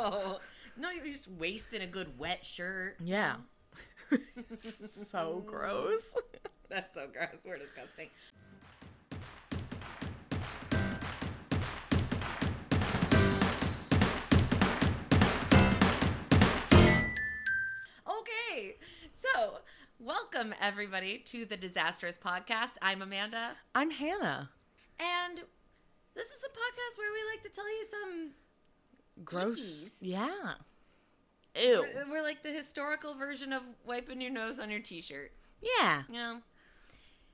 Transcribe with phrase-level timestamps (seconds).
[0.00, 0.38] no,
[0.78, 2.96] no, you're just wasting a good wet shirt.
[3.04, 3.36] Yeah.
[4.58, 6.16] so gross.
[6.68, 7.42] That's so gross.
[7.44, 8.08] We're disgusting.
[18.08, 18.76] Okay,
[19.12, 19.58] so
[19.98, 22.74] welcome everybody to the Disastrous Podcast.
[22.82, 24.50] I'm Amanda, I'm Hannah.
[24.98, 25.38] and
[26.14, 28.30] this is the podcast where we like to tell you some.
[29.24, 29.84] Gross.
[29.84, 29.96] Ickies.
[30.00, 30.54] Yeah.
[31.60, 31.84] Ew.
[31.94, 35.32] We're, we're like the historical version of wiping your nose on your T-shirt.
[35.60, 36.02] Yeah.
[36.08, 36.38] You know,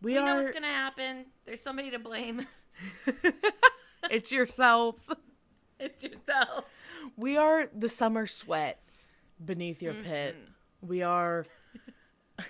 [0.02, 0.42] We you know are.
[0.42, 1.26] what's gonna happen.
[1.44, 2.46] There's somebody to blame.
[4.10, 4.96] it's yourself.
[5.78, 6.64] it's yourself.
[7.16, 8.80] We are the summer sweat
[9.44, 10.34] beneath your pit.
[10.34, 10.88] Mm-hmm.
[10.88, 11.46] We are.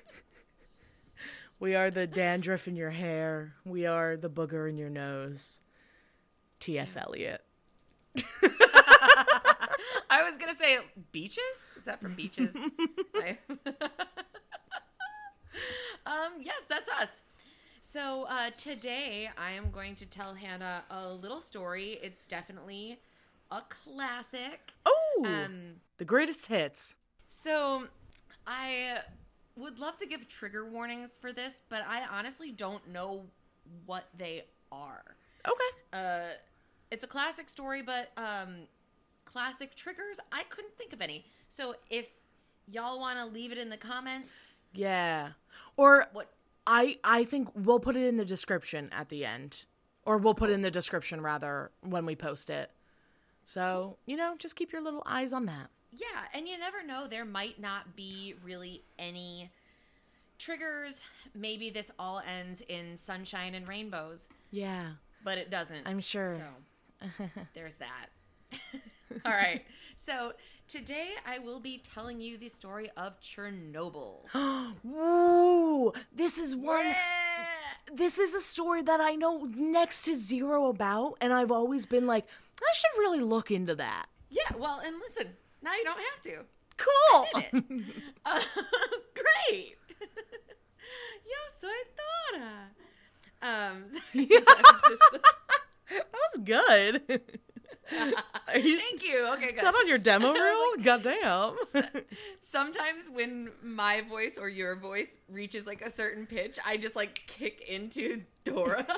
[1.61, 3.55] we are the dandruff in your hair.
[3.65, 5.61] We are the booger in your nose.
[6.61, 6.97] T.S.
[6.97, 7.43] Eliot.
[10.17, 10.79] I was gonna say
[11.13, 11.73] beaches.
[11.77, 12.55] Is that from beaches?
[16.05, 17.09] Um, yes, that's us.
[17.81, 21.99] So uh, today I am going to tell Hannah a little story.
[22.03, 23.01] It's definitely
[23.51, 24.73] a classic.
[24.85, 26.95] Oh, Um, the greatest hits.
[27.27, 27.85] so
[28.47, 28.99] I
[29.57, 33.25] would love to give trigger warnings for this, but I honestly don't know
[33.87, 35.03] what they are.
[35.45, 35.77] Okay.
[35.93, 36.35] Uh,
[36.93, 38.69] it's a classic story, but um,
[39.37, 41.27] classic triggers, I couldn't think of any.
[41.51, 42.07] So if
[42.67, 44.31] y'all want to leave it in the comments,
[44.73, 45.33] Yeah.
[45.77, 46.33] Or what?
[46.67, 49.67] I I think we'll put it in the description at the end.
[50.07, 52.71] Or we'll put it in the description rather when we post it.
[53.45, 55.69] So, you know, just keep your little eyes on that.
[55.93, 57.07] Yeah, and you never know.
[57.07, 59.51] There might not be really any
[60.39, 61.05] triggers.
[61.35, 64.93] Maybe this all ends in sunshine and rainbows, Yeah.
[65.25, 65.87] but it doesn't.
[65.87, 66.35] I'm sure.
[66.35, 68.07] So there's that.
[69.25, 69.65] All right.
[69.97, 70.33] So
[70.69, 74.25] today I will be telling you the story of Chernobyl.
[74.87, 76.95] Ooh, this is one
[77.93, 82.07] this is a story that I know next to zero about and I've always been
[82.07, 82.27] like,
[82.61, 84.07] I should really look into that.
[84.29, 85.29] Yeah, well, and listen,
[85.63, 86.45] now you don't have to.
[86.77, 87.83] Cool.
[88.27, 88.41] Uh,
[89.15, 89.77] great.
[90.01, 91.69] Yo soy
[92.33, 92.71] Dora.
[93.41, 97.23] Um, that was good.
[97.91, 99.27] You, thank you.
[99.35, 100.71] Okay, is that on your demo reel?
[100.77, 101.57] like- Goddamn.
[102.41, 107.23] Sometimes when my voice or your voice reaches like a certain pitch, I just like
[107.27, 108.87] kick into Dora.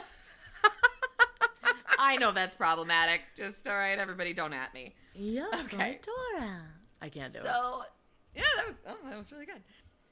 [1.98, 3.22] I know that's problematic.
[3.37, 4.94] Just all right, everybody, don't at me.
[5.15, 5.98] Yes, Okay.
[6.03, 6.60] Dora.
[7.03, 7.44] I can't do it.
[7.44, 7.82] So,
[8.37, 9.62] yeah, that was oh, that was really good.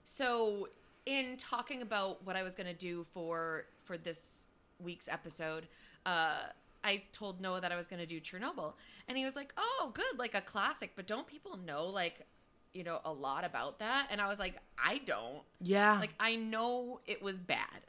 [0.04, 0.68] So,
[1.04, 4.46] in talking about what I was gonna do for for this
[4.80, 5.68] week's episode,
[6.04, 6.38] uh,
[6.86, 8.74] I told Noah that I was gonna do Chernobyl,
[9.08, 12.26] and he was like, "Oh, good, like a classic." But don't people know like,
[12.72, 14.08] you know, a lot about that?
[14.10, 15.42] And I was like, "I don't.
[15.60, 15.98] Yeah.
[15.98, 17.82] Like, I know it was bad."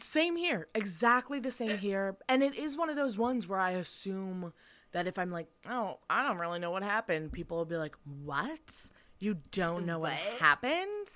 [0.00, 0.68] same here.
[0.74, 1.76] Exactly the same eh.
[1.76, 2.16] here.
[2.28, 4.52] And it is one of those ones where I assume
[4.92, 7.96] that if I'm like, oh, I don't really know what happened, people will be like,
[8.22, 8.90] what?
[9.18, 10.40] You don't know what, What?
[10.40, 11.08] happened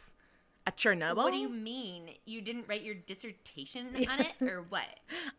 [0.67, 1.17] at Chernobyl?
[1.17, 2.11] What do you mean?
[2.27, 4.85] You didn't write your dissertation on it, or what?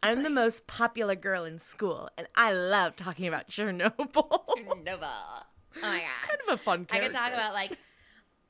[0.03, 3.95] I'm the most popular girl in school, and I love talking about Chernobyl.
[4.13, 5.03] Chernobyl.
[5.03, 6.07] Oh my god.
[6.09, 7.09] it's kind of a fun I character.
[7.09, 7.77] could talk about like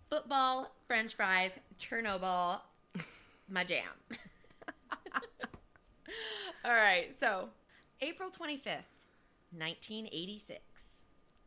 [0.09, 2.59] football, French fries, Chernobyl,
[3.49, 3.87] my jam.
[6.63, 7.49] All right, so
[8.01, 8.85] April 25th,
[9.51, 10.59] 1986.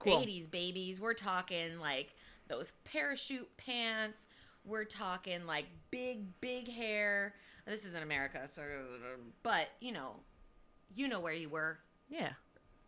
[0.01, 0.21] Cool.
[0.21, 1.01] 80s babies.
[1.01, 2.15] We're talking like
[2.49, 4.27] those parachute pants.
[4.65, 7.35] We're talking like big, big hair.
[7.67, 8.63] This is in America, so
[9.43, 10.17] but you know,
[10.95, 12.33] you know where you were, Yeah.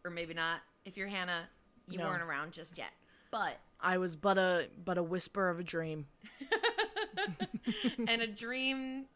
[0.05, 0.61] or maybe not.
[0.85, 1.49] If you're Hannah,
[1.89, 2.07] you No.
[2.07, 2.93] weren't around just yet.
[3.31, 6.07] But I was but a but a whisper of a dream.
[8.09, 9.07] and a dream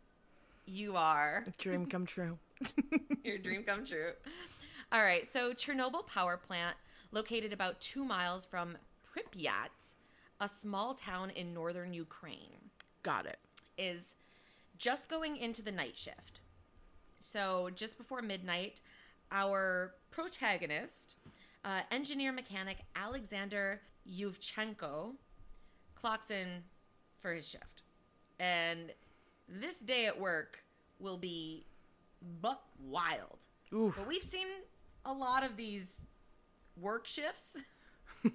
[0.66, 1.44] you are.
[1.46, 2.38] A dream come true.
[3.24, 4.12] Your dream come true.
[4.92, 6.76] All right, so Chernobyl power plant,
[7.12, 8.76] located about two miles from
[9.14, 9.92] Pripyat,
[10.40, 12.70] a small town in northern Ukraine,
[13.02, 13.38] Got it.
[13.78, 14.14] is
[14.78, 16.40] just going into the night shift.
[17.20, 18.80] So just before midnight,
[19.30, 21.16] our protagonist,
[21.64, 25.12] uh, engineer mechanic Alexander Yuvchenko,
[25.94, 26.48] clocks in
[27.18, 27.82] for his shift.
[28.38, 28.92] And
[29.48, 30.64] this day at work
[30.98, 31.66] will be
[32.40, 33.44] buck wild.
[33.74, 33.94] Oof.
[33.96, 34.46] But we've seen
[35.04, 36.06] a lot of these
[36.80, 37.56] work shifts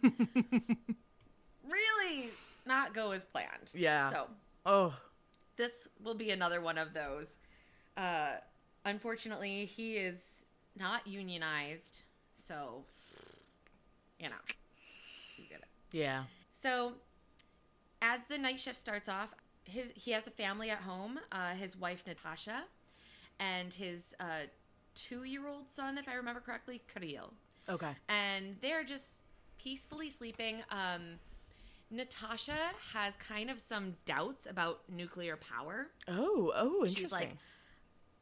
[1.70, 2.30] really
[2.66, 3.72] not go as planned.
[3.74, 4.10] Yeah.
[4.10, 4.28] So
[4.66, 4.96] Oh.
[5.58, 7.38] this will be another one of those.
[7.96, 8.36] Uh,
[8.86, 10.46] unfortunately, he is
[10.78, 12.02] not unionized,
[12.36, 12.84] so
[14.20, 14.36] you know,
[15.38, 16.24] you gotta Yeah.
[16.52, 16.94] So,
[18.02, 19.30] as the night shift starts off,
[19.66, 21.20] his he has a family at home.
[21.32, 22.64] Uh, his wife Natasha,
[23.40, 24.44] and his uh,
[24.96, 27.34] two-year-old son, if I remember correctly, Kirill,
[27.70, 27.92] Okay.
[28.10, 29.18] and they're just
[29.58, 30.64] peacefully sleeping.
[30.70, 31.20] Um,
[31.92, 32.58] Natasha
[32.94, 35.88] has kind of some doubts about nuclear power.
[36.08, 36.96] Oh, oh, interesting.
[36.96, 37.38] She's like,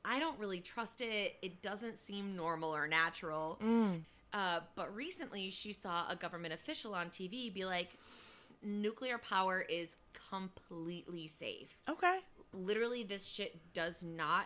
[0.06, 1.36] I don't really trust it.
[1.42, 3.58] It doesn't seem normal or natural.
[3.64, 4.02] Mm.
[4.34, 7.90] Uh, but recently, she saw a government official on TV be like,
[8.62, 9.96] nuclear power is
[10.30, 11.78] completely safe.
[11.90, 12.20] okay.
[12.56, 14.46] Literally, this shit does not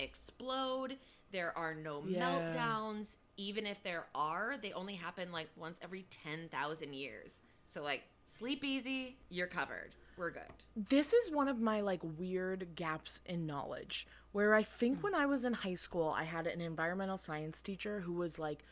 [0.00, 0.96] explode.
[1.30, 2.20] There are no Yeah.
[2.52, 3.16] meltdowns.
[3.36, 7.40] Even if there are, they only happen like once every 10,000 years.
[7.66, 9.94] So, like, sleep easy, you're covered.
[10.16, 10.42] We're good.
[10.76, 15.26] This is one of my like weird gaps in knowledge where I think when I
[15.26, 18.64] was in high school, I had an environmental science teacher who was like,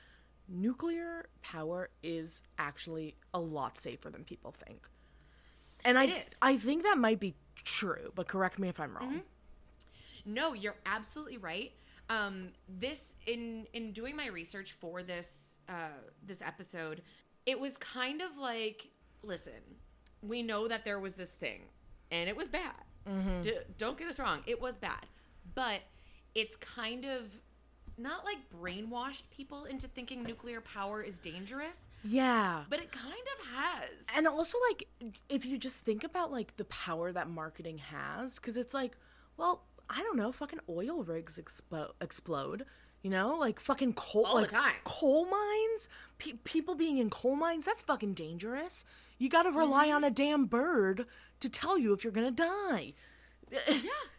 [0.49, 4.89] nuclear power is actually a lot safer than people think.
[5.85, 6.25] And I, It is.
[6.41, 7.35] I think that might be
[7.65, 9.05] true, but correct me if I'm Mm-hmm.
[9.05, 9.23] wrong.
[10.25, 11.73] No, you're absolutely right.
[12.09, 15.89] Um, this in in doing my research for this uh,
[16.25, 17.03] this episode,
[17.47, 18.89] it was kind of like,
[19.23, 19.53] listen,
[20.23, 21.63] we know that there was this thing,
[22.11, 22.73] and it was bad.
[23.09, 23.41] Mm-hmm.
[23.43, 25.07] D- don't get us wrong, it was bad,
[25.55, 25.81] but
[26.35, 27.23] it's kind of
[27.99, 32.63] not like brainwashed people into thinking nuclear power is dangerous, Yeah.
[32.71, 33.91] but it kind of has.
[34.17, 34.89] And also, like,
[35.29, 38.93] if you just think about like the power that marketing has, because it's like,
[39.37, 42.65] well, I don't know, fucking oil rigs expo- explode.
[43.03, 44.75] You know, like fucking coal, All the like time.
[44.85, 45.89] coal mines.
[46.23, 48.85] Pe- people being in coal mines, that's fucking dangerous.
[49.19, 49.97] You got to rely Mm-hmm.
[49.97, 51.07] on a damn bird
[51.41, 52.95] to tell you if you're gonna die.
[53.69, 53.79] Yeah.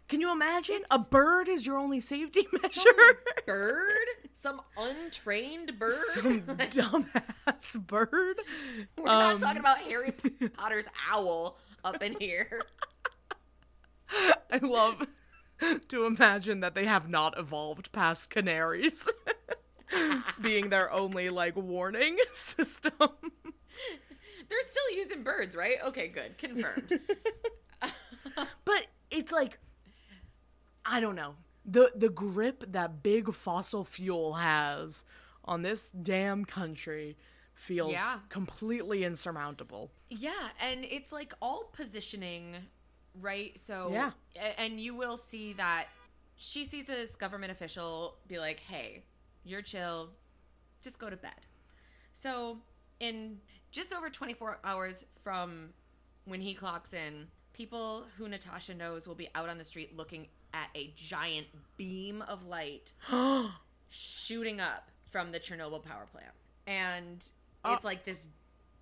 [0.10, 0.82] Can you imagine?
[0.92, 2.70] a bird is your only safety measure.
[2.82, 2.94] Some
[3.48, 5.92] bird, some untrained bird.
[5.92, 8.42] Some dumbass bird.
[8.96, 10.12] We're not Um, talking about Harry
[10.56, 12.62] Potter's owl up in here.
[14.52, 15.08] I love
[15.88, 19.08] to imagine that they have not evolved past canaries
[20.42, 22.92] being their only like warning system.
[24.50, 25.78] They're still using birds, right?
[25.86, 26.38] Okay, good.
[26.38, 27.00] Confirmed.
[28.66, 29.60] But it's like
[30.86, 31.36] I don't know.
[31.66, 35.06] The the grip that big fossil fuel has
[35.46, 37.18] on this damn country
[37.54, 38.20] feels Yeah.
[38.30, 39.92] completely insurmountable.
[40.10, 42.56] yeah, and it's like all positioning,
[43.22, 43.58] right?
[43.60, 44.12] So Yeah.
[44.58, 45.88] and you will see that
[46.36, 49.04] she sees this government official be like, "Hey,
[49.44, 50.10] you're chill.
[50.82, 51.32] Just go to bed."
[52.14, 52.58] So,
[53.00, 53.40] in
[53.72, 55.70] just over 24 hours from
[56.26, 60.28] when he clocks in, people who Natasha knows will be out on the street looking
[60.54, 61.48] at a giant
[61.78, 62.94] beam of light
[63.90, 66.32] shooting up from the Chernobyl power plant.
[66.68, 67.24] And
[67.66, 68.28] Uh, it's like this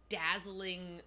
[0.10, 1.02] dazzling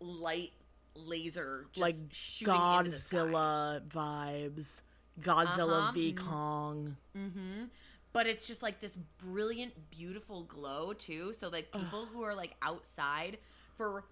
[0.00, 0.52] light
[0.94, 3.16] laser just like shooting into the sky.
[3.18, 4.82] Godzilla vibes.
[5.20, 5.92] Godzilla Uh-huh.
[5.92, 6.96] v Kong.
[7.16, 7.64] Mm-hmm.
[8.12, 11.32] But it's just like this brilliant, beautiful glow too.
[11.32, 13.38] So like people who are like outside
[13.76, 14.04] for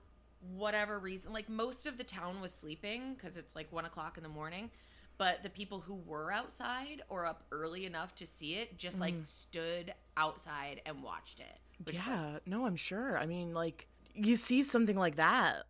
[0.54, 4.22] whatever reason, like most of the town was sleeping because it's like one o'clock in
[4.22, 4.70] the morning.
[5.16, 9.14] But the people who were outside or up early enough to see it just like
[9.14, 9.26] mm.
[9.26, 11.58] stood outside and watched it.
[11.80, 13.18] Is, like, Yeah, no, I'm sure.
[13.18, 15.64] I mean, like you see something like that.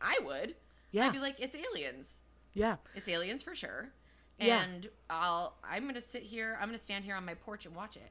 [0.00, 0.54] I would.
[0.92, 1.06] Yeah.
[1.06, 2.18] I'd be like, it's aliens.
[2.54, 2.76] Yeah.
[2.94, 3.92] It's aliens for sure.
[4.38, 4.62] Yeah.
[4.62, 7.96] And I'll I'm gonna sit here, I'm gonna stand here on my porch and watch
[7.96, 8.10] it.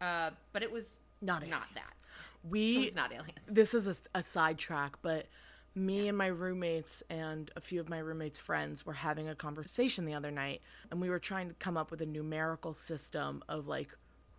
[0.00, 1.66] Uh, but it was Not not aliens.
[1.74, 1.92] that.
[2.44, 3.32] It We was not aliens.
[3.46, 5.26] this is a, a sidetrack, but
[5.74, 10.04] me and my roommates and a few of my roommates' friends were having a conversation
[10.06, 13.66] the other night, and we were trying to come up with a numerical system of
[13.66, 13.90] like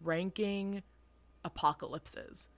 [0.01, 0.81] ranking
[1.46, 2.50] apocalypses.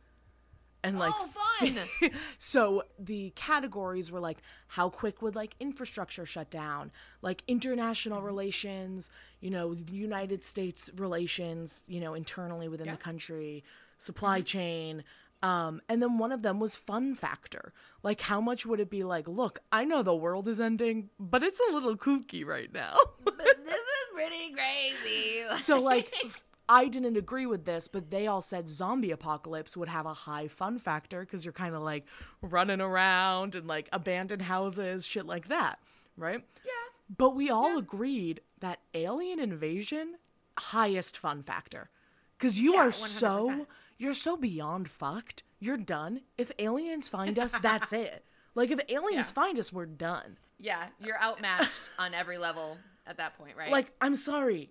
[0.83, 1.27] And like, Oh,
[1.59, 2.11] fun!
[2.37, 9.09] so the categories were like, how quick would like infrastructure shut down, like international relations,
[9.41, 12.93] you know, United States relations, you know, internally within Yeah.
[12.93, 13.63] the country,
[13.97, 15.03] supply chain.
[15.41, 17.71] Um, and then one of them was fun factor.
[18.03, 21.43] Like, how much would it be like, look, I know the world is ending, but
[21.43, 22.95] it's a little kooky right now.
[23.23, 25.43] but this is pretty crazy.
[25.55, 26.13] so, like,
[26.69, 30.47] I didn't agree with this, but they all said zombie apocalypse would have a high
[30.47, 32.05] fun factor because you're kind of like
[32.41, 35.79] running around and like abandoned houses, shit like that,
[36.15, 36.43] right?
[36.63, 36.71] yeah.
[37.17, 40.15] But we all agreed that alien invasion,
[40.59, 41.89] highest fun factor.
[42.37, 43.65] Because you Yeah, are so, 100%.
[43.97, 45.41] you're so beyond fucked.
[45.59, 46.21] You're done.
[46.37, 48.23] If aliens find us, that's it.
[48.53, 49.33] Like, if aliens Yeah.
[49.33, 50.37] find us, we're done.
[50.59, 52.77] Yeah, you're outmatched on every level
[53.09, 53.71] at that point, right?
[53.71, 54.69] Like, I'm sorry.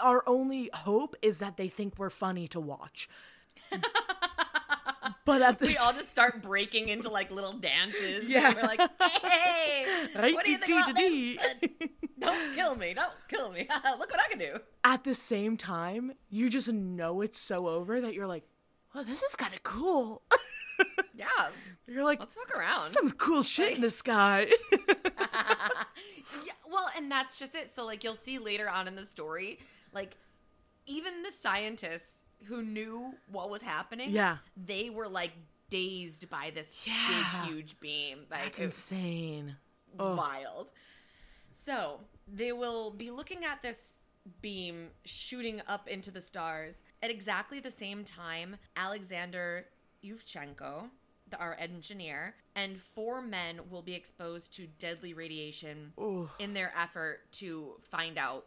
[0.00, 3.08] Our only hope is that they think we're funny to watch.
[5.24, 8.24] But at the we all just start breaking into like little dances.
[8.28, 8.48] Yeah.
[8.48, 8.80] And we're like,
[9.22, 11.38] hey, what do you think about this?
[12.18, 12.94] Don't kill me.
[12.94, 13.68] Don't kill me.
[13.98, 14.56] Look what I can do.
[14.82, 18.44] at the same time, you just know it's so over that you're like,
[18.94, 20.22] well, this is kind of cool.
[21.14, 21.26] Yeah.
[21.86, 22.80] you're like, Let's fuck around.
[22.80, 24.50] some cool shit in the sky.
[26.44, 27.74] yeah, well, and that's just it.
[27.74, 29.58] So, like, you'll see later on in the story,
[29.92, 30.16] like,
[30.86, 34.38] even the scientists who knew what was happening, Yeah.
[34.56, 35.32] they were like
[35.68, 37.42] dazed by this Yeah.
[37.44, 38.26] big, huge beam.
[38.30, 39.56] Like, That's insane.
[39.96, 40.72] Wild.
[41.52, 43.94] So, they will be looking at this
[44.40, 48.56] beam shooting up into the stars at exactly the same time.
[48.76, 49.66] Alexander
[50.04, 50.90] Yuvchenko,
[51.38, 56.28] our engineer, and four men will be exposed to deadly radiation Ooh.
[56.38, 58.46] in their effort to find out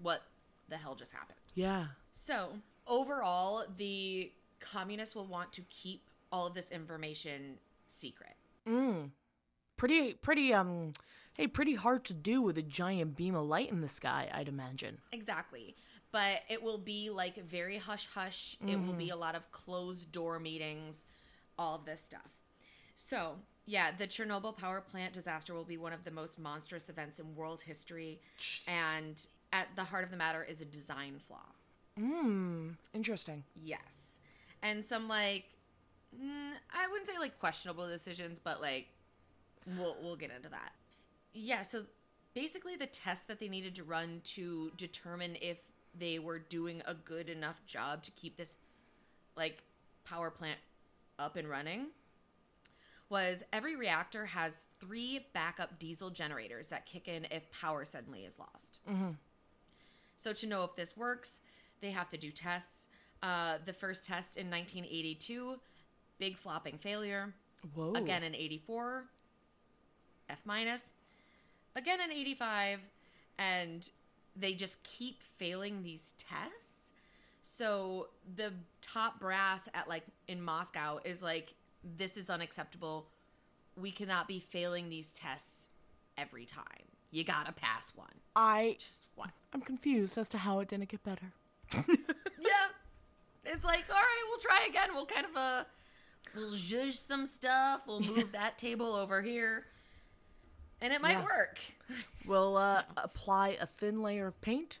[0.00, 0.22] what
[0.68, 1.38] the hell just happened.
[1.54, 1.86] Yeah.
[2.12, 2.50] So,
[2.86, 8.36] overall, the communists will want to keep all of this information secret.
[8.66, 9.10] Mm.
[9.76, 10.92] Pretty, pretty, um,
[11.34, 14.48] hey, pretty hard to do with a giant beam of light in the sky, I'd
[14.48, 14.98] imagine.
[15.12, 15.76] Exactly.
[16.10, 18.56] But it will be like very hush hush.
[18.66, 21.04] It will be a lot of closed door meetings,
[21.58, 22.30] all of this stuff.
[22.94, 23.36] So,
[23.66, 27.34] yeah, the Chernobyl power plant disaster will be one of the most monstrous events in
[27.34, 28.20] world history.
[28.66, 31.44] And at the heart of the matter is a design flaw.
[31.98, 32.76] Mm.
[32.94, 33.44] Interesting.
[33.54, 34.18] Yes.
[34.62, 35.44] And some like
[36.14, 38.86] mm, I wouldn't say like questionable decisions, but like
[39.76, 40.72] we'll we'll get into that.
[41.34, 41.84] Yeah, so
[42.34, 45.58] basically the test that they needed to run to determine if
[45.98, 48.56] they were doing a good enough job to keep this
[49.36, 49.62] like
[50.04, 50.58] power plant
[51.18, 51.86] up and running
[53.08, 58.38] was every reactor has three backup diesel generators that kick in if power suddenly is
[58.38, 58.78] lost.
[60.16, 61.40] So to know if this works,
[61.80, 62.86] they have to do tests.
[63.22, 65.58] Uh, the first test in 1982,
[66.18, 67.32] big flopping failure.
[67.74, 67.92] Whoa.
[67.94, 69.04] Again in 84,
[70.28, 70.92] F minus.
[71.74, 72.80] Again in 85,
[73.38, 73.88] and
[74.36, 76.77] they just keep failing these tests.
[77.50, 78.52] So the
[78.82, 81.54] top brass at like in Moscow is like,
[81.96, 83.08] this is unacceptable.
[83.74, 85.68] We cannot be failing these tests
[86.18, 86.64] every time.
[87.10, 88.12] You gotta pass one.
[88.36, 89.32] I, Just one.
[89.54, 91.32] I'm confused as to how it didn't get better.
[91.74, 92.68] yeah.
[93.46, 94.90] It's like, all right, we'll try again.
[94.94, 95.64] We'll kind of uh
[96.36, 97.82] we'll zhuzh some stuff.
[97.86, 99.64] We'll move that table over here.
[100.82, 101.22] And it might Yeah.
[101.24, 101.58] work.
[102.26, 104.78] We'll uh, apply a thin layer of paint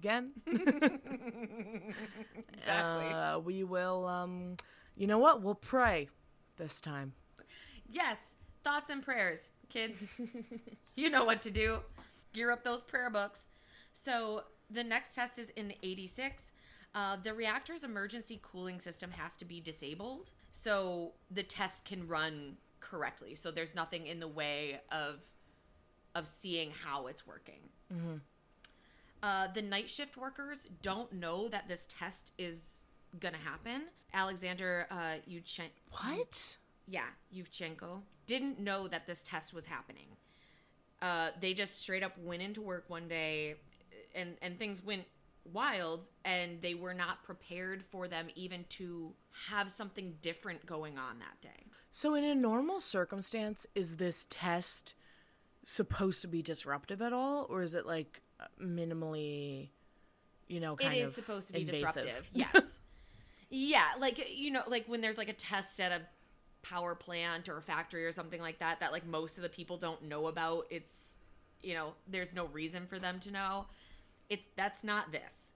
[0.00, 0.32] again.
[2.60, 3.06] Exactly.
[3.06, 4.56] Uh, we will, um,
[4.96, 5.42] you know what?
[5.42, 6.08] We'll pray
[6.56, 7.12] this time.
[7.88, 10.06] yes, thoughts and prayers, kids.
[10.94, 11.78] you know what to do.
[12.34, 13.46] Gear up those prayer books.
[13.92, 16.52] So the next test is in 86.
[16.94, 22.56] Uh, the reactor's emergency cooling system has to be disabled so the test can run
[22.80, 23.34] correctly.
[23.34, 25.20] So there's nothing in the way of
[26.14, 27.60] of seeing how it's working.
[29.22, 32.86] Uh, the night shift workers don't know that this test is
[33.18, 33.82] gonna happen.
[34.14, 36.56] Alexander uh, Yuchen- What?
[36.86, 40.06] yeah, Yuvchenko didn't know that this test was happening.
[41.02, 43.56] Uh, they just straight up went into work one day,
[44.14, 45.04] and and things went
[45.52, 49.12] wild, and they were not prepared for them even to
[49.48, 51.64] have something different going on that day.
[51.90, 54.94] So, in a normal circumstance, is this test
[55.64, 58.22] supposed to be disruptive at all, or is it like
[58.62, 59.68] minimally,
[60.48, 62.04] you know, kind it is supposed to be invasive?
[62.04, 62.30] disruptive.
[62.34, 62.78] Yes.
[63.50, 66.02] yeah, like you know, like when there's like a test at a
[66.62, 69.76] power plant or a factory or something like that that like most of the people
[69.76, 70.66] don't know about.
[70.70, 71.16] It's
[71.62, 73.66] you know, there's no reason for them to know.
[74.28, 75.52] It that's not this.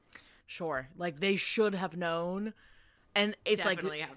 [0.46, 2.52] Sure, like they should have known,
[3.14, 4.08] and it's Definitely like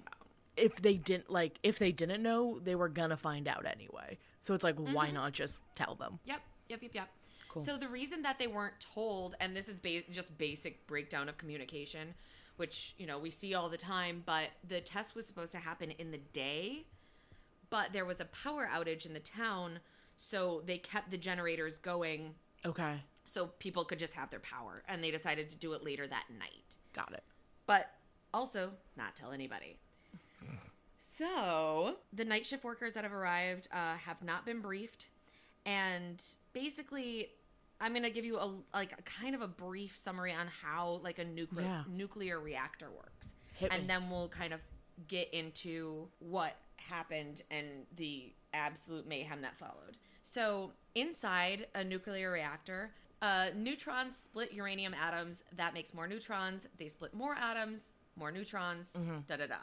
[0.57, 4.17] if they didn't like if they didn't know, they were gonna find out anyway.
[4.39, 4.93] So it's like, Mm-hmm.
[4.93, 6.19] why not just tell them?
[6.25, 7.09] Yep, yep, yep, yep.
[7.57, 7.65] Cool.
[7.65, 11.37] So the reason that they weren't told, and this is ba- just basic breakdown of
[11.37, 12.13] communication,
[12.57, 15.91] which you know we see all the time, but the test was supposed to happen
[15.91, 16.85] in the day,
[17.69, 19.79] but there was a power outage in the town,
[20.15, 22.33] so they kept the generators going
[22.65, 22.95] Okay,
[23.25, 26.25] so people could just have their power, and they decided to do it later that
[26.37, 26.75] night.
[26.93, 27.23] got it.
[27.65, 27.91] But
[28.33, 29.77] also not tell anybody.
[30.97, 35.07] So the night shift workers that have arrived uh, have not been briefed,
[35.65, 36.23] and
[36.53, 37.29] basically,
[37.79, 41.19] I'm gonna give you a like a kind of a brief summary on how like
[41.19, 41.83] a nuclear Yeah.
[41.87, 43.87] nuclear reactor works, Hit and me.
[43.87, 44.61] then we'll kind of
[45.07, 49.97] get into what happened and the absolute mayhem that followed.
[50.23, 52.91] So inside a nuclear reactor,
[53.21, 55.43] uh, neutrons split uranium atoms.
[55.55, 56.67] That makes more neutrons.
[56.77, 58.93] They split more atoms, more neutrons.
[59.27, 59.55] Da da da.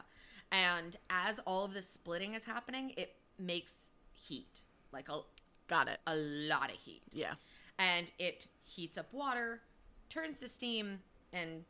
[0.53, 5.21] And as all of this splitting is happening, it makes heat, like a,
[5.67, 5.99] Got it.
[6.07, 7.03] a lot of heat.
[7.13, 7.35] Yeah.
[7.79, 9.61] And it heats up water,
[10.09, 11.01] turns to steam,
[11.33, 11.65] and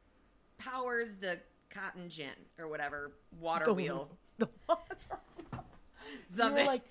[0.58, 4.11] powers the cotton gin or whatever water The- wheel.
[4.38, 4.76] The were
[6.28, 6.66] Something.
[6.66, 6.82] like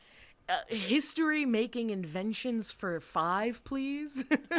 [0.48, 4.24] uh, history making inventions for five, please.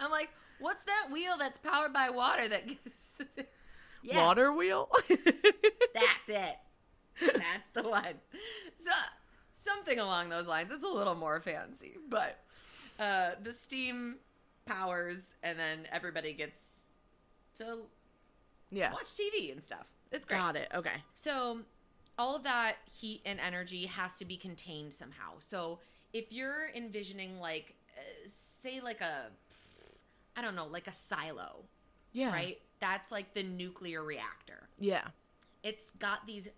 [0.00, 0.28] I'm like,
[0.60, 3.20] what's that wheel that's powered by water that gives
[4.02, 4.88] Yes, Water wheel.
[5.08, 6.56] That's it.
[7.20, 8.14] That's the one.
[8.76, 8.92] So
[9.66, 10.70] something along those lines.
[10.72, 12.38] It's a little more fancy, but
[12.98, 14.16] uh, the steam
[14.64, 16.84] powers, and then everybody gets
[17.58, 17.78] to
[18.70, 18.92] yeah.
[18.92, 19.86] watch TV and stuff.
[20.12, 20.38] It's great.
[20.38, 20.68] Got it.
[20.74, 21.02] Okay.
[21.14, 21.60] So
[22.18, 25.32] all of that heat and energy has to be contained somehow.
[25.38, 25.78] So
[26.12, 29.26] if you're envisioning like uh, say like a
[30.36, 31.64] I don't know, like a silo,
[32.12, 32.30] Yeah.
[32.30, 32.58] right?
[32.80, 34.68] That's like the nuclear reactor.
[34.78, 35.04] Yeah.
[35.62, 36.48] It's got these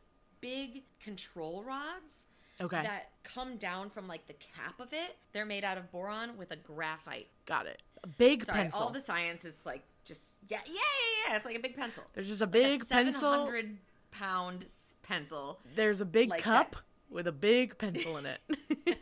[0.41, 2.27] big control rods
[2.61, 2.83] Okay.
[2.83, 5.17] that come down from like the cap of it.
[5.33, 7.29] They're made out of boron with a graphite.
[7.47, 7.83] Got it.
[8.03, 8.81] A big Sorry, pencil.
[8.81, 11.37] all the science is like just yeah, yeah, yeah, yeah.
[11.37, 12.05] It's like a big pencil.
[12.15, 13.21] There's just a Like big a pencil.
[13.21, 13.77] 700
[14.11, 14.67] pound
[15.03, 15.61] pencil.
[15.75, 16.83] There's a big like cup that.
[17.11, 18.41] with a big pencil in it.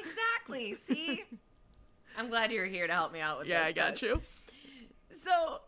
[0.00, 0.74] exactly.
[0.74, 1.24] See,
[2.16, 3.76] I'm glad you're here to help me out with yeah, this.
[3.76, 4.22] Yeah, I got you.
[5.22, 5.60] So,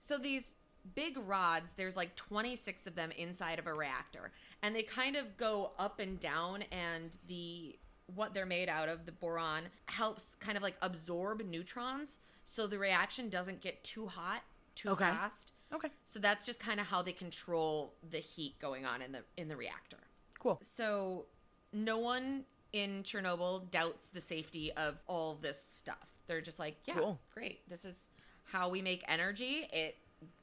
[0.00, 0.54] so these
[0.94, 4.32] big rods, there's like 26 of them inside of a reactor,
[4.64, 7.78] and they kind of go up and down, and the
[8.14, 12.78] what they're made out of, the boron, helps kind of like absorb neutrons, so the
[12.78, 14.42] reaction doesn't get too hot
[14.74, 15.04] too Okay.
[15.04, 15.52] fast.
[15.72, 15.88] Okay.
[16.04, 19.48] So that's just kind of how they control the heat going on in the in
[19.48, 19.98] the reactor.
[20.38, 20.58] Cool.
[20.62, 21.26] So
[21.72, 26.08] no one in Chernobyl doubts the safety of all this stuff.
[26.26, 27.20] They're just like, yeah, Cool.
[27.32, 27.68] great.
[27.68, 28.08] This is
[28.44, 29.68] how we make energy.
[29.72, 29.96] It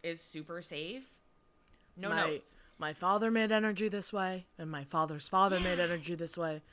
[0.04, 1.04] is super safe.
[1.98, 2.56] No my, notes.
[2.82, 6.64] My father made energy this way, and my father's father made energy this way,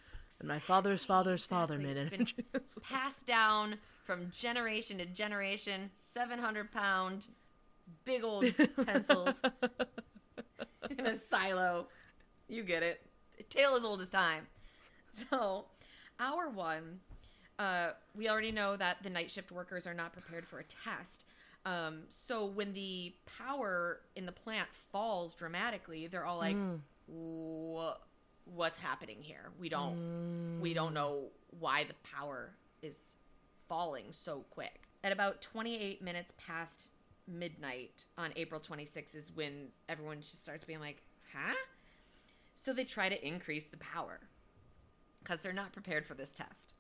[0.40, 2.46] and my father's father's father made It's energy.
[2.82, 7.26] Passed down from generation to generation, 700 pound
[8.06, 8.46] big old
[8.86, 9.42] pencils
[10.98, 11.88] in a silo.
[12.48, 13.02] You get it.
[13.50, 14.46] Tale as old as time.
[15.10, 15.66] So,
[16.18, 17.00] hour one,
[17.58, 21.26] uh, we already know that the night shift workers are not prepared for a test.
[21.66, 26.56] Um, so when the power in the plant falls dramatically, they're all like,
[27.08, 27.98] "Wha-
[28.44, 29.50] "What's happening here?
[29.58, 33.16] We don't, we don't know why the power is
[33.68, 36.88] falling so quick." At about 28 minutes past
[37.26, 41.02] midnight on April 26th is when everyone just starts being like,
[41.34, 41.54] "Huh?"
[42.54, 44.20] So they try to increase the power
[45.22, 46.72] because they're not prepared for this test.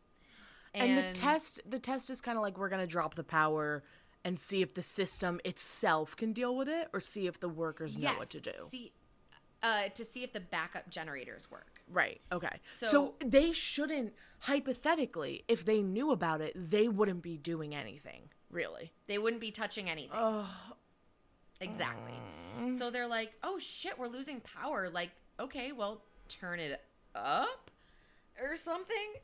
[0.74, 3.82] And, the test, the test is kind of like we're gonna drop the power
[4.28, 7.96] and see if the system itself can deal with it, or see if the workers
[7.96, 8.52] know what to do.
[8.68, 8.92] See,
[9.62, 11.80] uh, to see if the backup generators work.
[11.90, 12.20] Right.
[12.30, 12.60] Okay.
[12.64, 18.28] So, So- they shouldn't hypothetically, if they knew about it, they wouldn't be doing anything,
[18.50, 18.92] really.
[19.06, 20.18] They wouldn't be touching anything.
[21.60, 22.12] Exactly.
[22.76, 25.10] So they're like, "Oh shit, we're losing power." Like,
[25.40, 27.70] okay, well, turn it up
[28.38, 29.14] or something.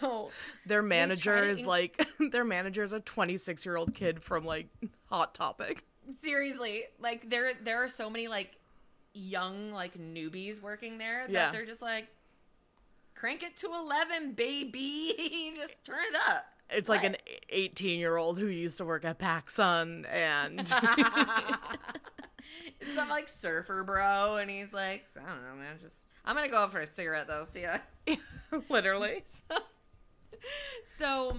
[0.00, 0.30] So
[0.66, 4.68] Their manager is in- like their manager is a 26 year old kid from like
[5.06, 5.84] Hot Topic.
[6.20, 8.52] seriously, like there there are so many like
[9.14, 11.50] young like newbies working there that Yeah.
[11.52, 12.08] they're just like
[13.14, 15.52] crank it to 11 baby.
[15.56, 16.44] Just turn it up.
[16.70, 17.16] It's like an
[17.50, 20.70] 18 year old who used to work at PacSun and it's
[22.94, 26.56] some like surfer bro and he's like i don't know man just i'm gonna go
[26.58, 27.44] out for a cigarette though.
[27.44, 27.78] See ya
[28.68, 29.24] literally.
[30.98, 31.36] so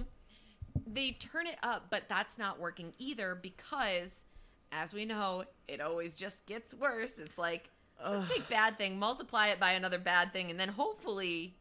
[0.86, 4.24] they turn it up but that's not working either because
[4.72, 7.18] as we know it always just gets worse.
[7.18, 7.70] It's like
[8.04, 11.54] let's take bad thing multiply it by another bad thing and then hopefully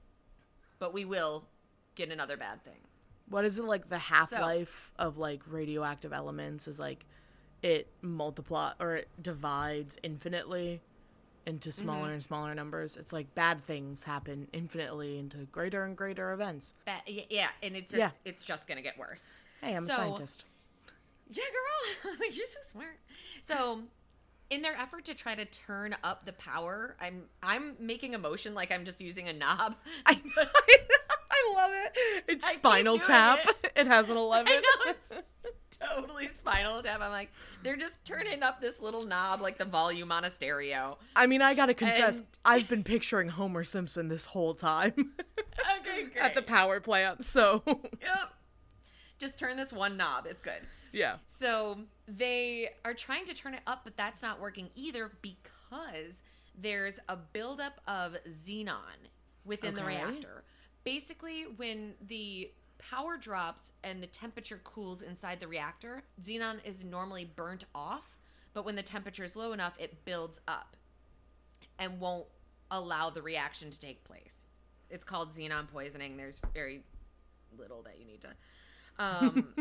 [0.79, 1.45] but we will
[1.95, 2.79] get another bad thing.
[3.29, 7.05] What is it like the half life of like radioactive elements is like
[7.63, 10.81] it multiply or it divides infinitely
[11.45, 11.83] into mm-hmm.
[11.83, 12.97] smaller and smaller numbers.
[12.97, 16.73] It's like bad things happen infinitely into greater and greater events.
[17.29, 18.11] Yeah and it just Yeah.
[18.23, 19.21] it's just gonna get worse
[19.61, 20.45] Hey, I'm So- a scientist.
[21.27, 21.95] Yeah, girl.
[22.05, 22.99] I was like, you're so smart.
[23.41, 23.79] So,
[24.51, 28.53] in their effort to try to turn up the power, I'm I'm making a motion
[28.53, 29.75] like I'm just using a knob.
[30.05, 30.21] I,
[31.35, 32.23] I love it.
[32.27, 33.39] It's I Spinal Tap.
[33.63, 33.71] it.
[33.75, 33.87] It.
[33.87, 34.47] has an 11.
[34.53, 35.27] I know it's
[35.77, 37.01] totally spinal tap.
[37.01, 37.29] I'm like,
[37.61, 40.97] they're just turning up this little knob like the volume on a stereo.
[41.15, 44.93] I mean, I gotta confess, And- I've been picturing Homer Simpson this whole time
[45.81, 46.17] Okay, great.
[46.17, 47.25] at the power plant.
[47.25, 48.33] So Yep.
[49.19, 50.25] Just turn this one knob.
[50.29, 50.61] It's good.
[50.93, 51.17] Yeah.
[51.25, 56.21] So they are trying to turn it up, but that's not working either because
[56.57, 58.77] there's a buildup of xenon
[59.43, 59.95] within the Okay.
[59.97, 60.43] reactor.
[60.85, 67.25] Basically, when the power drops and the temperature cools inside the reactor, xenon is normally
[67.35, 68.15] burnt off,
[68.53, 70.77] but when the temperature is low enough, it builds up
[71.79, 72.27] and won't
[72.71, 74.45] allow the reaction to take place.
[74.89, 76.15] It's called xenon poisoning.
[76.17, 76.83] There's very
[77.57, 78.29] little that you need to.
[78.99, 79.53] Um,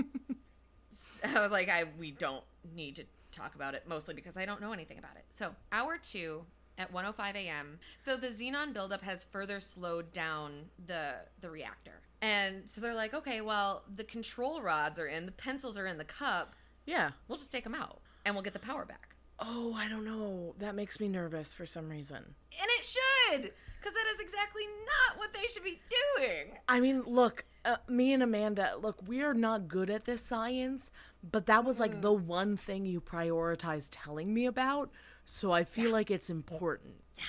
[0.93, 4.45] s- I was like, I we don't need to talk about it mostly because I
[4.45, 5.25] don't know anything about it.
[5.31, 6.45] So hour two
[6.79, 7.79] at 1:05 a.m.
[7.99, 13.15] So the xenon buildup has further slowed down the the reactor, and so they're like,
[13.15, 16.55] okay, well the control rods are in, the pencils are in the cup.
[16.87, 17.13] Yeah.
[17.29, 19.17] We'll just take them out and we'll get the power back.
[19.41, 20.55] Oh, I don't know.
[20.59, 22.17] That makes me nervous for some reason.
[22.17, 25.81] And it should, because that is exactly not what they should be
[26.17, 26.59] doing.
[26.69, 30.93] I mean, look, uh, me and Amanda, look, we are not good at this science,
[31.29, 34.91] but that was like the one thing you prioritized telling me about.
[35.25, 36.95] So I feel like it's important.
[37.17, 37.25] Yeah.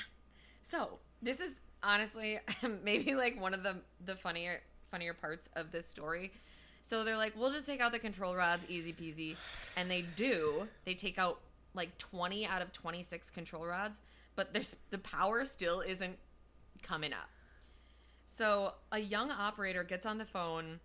[0.61, 2.39] So this is honestly
[2.83, 6.31] maybe like one of the the funnier funnier parts of this story.
[6.81, 9.35] So they're like, we'll just take out the control rods, easy peasy,
[9.75, 10.67] and they do.
[10.85, 11.39] They take out
[11.73, 14.01] like twenty out of twenty six control rods,
[14.35, 16.17] but there's the power still isn't
[16.83, 17.29] coming up.
[18.27, 20.79] So a young operator gets on the phone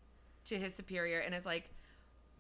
[0.47, 1.71] to his superior and is like,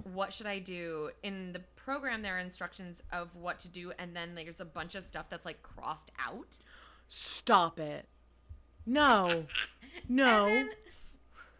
[0.04, 1.10] what should I do?
[1.22, 4.94] In the program, there are instructions of what to do, and then there's a bunch
[4.94, 6.58] of stuff that's like crossed out.
[7.08, 8.06] Stop it.
[8.86, 9.44] No.
[10.08, 10.46] No.
[10.46, 10.68] And then,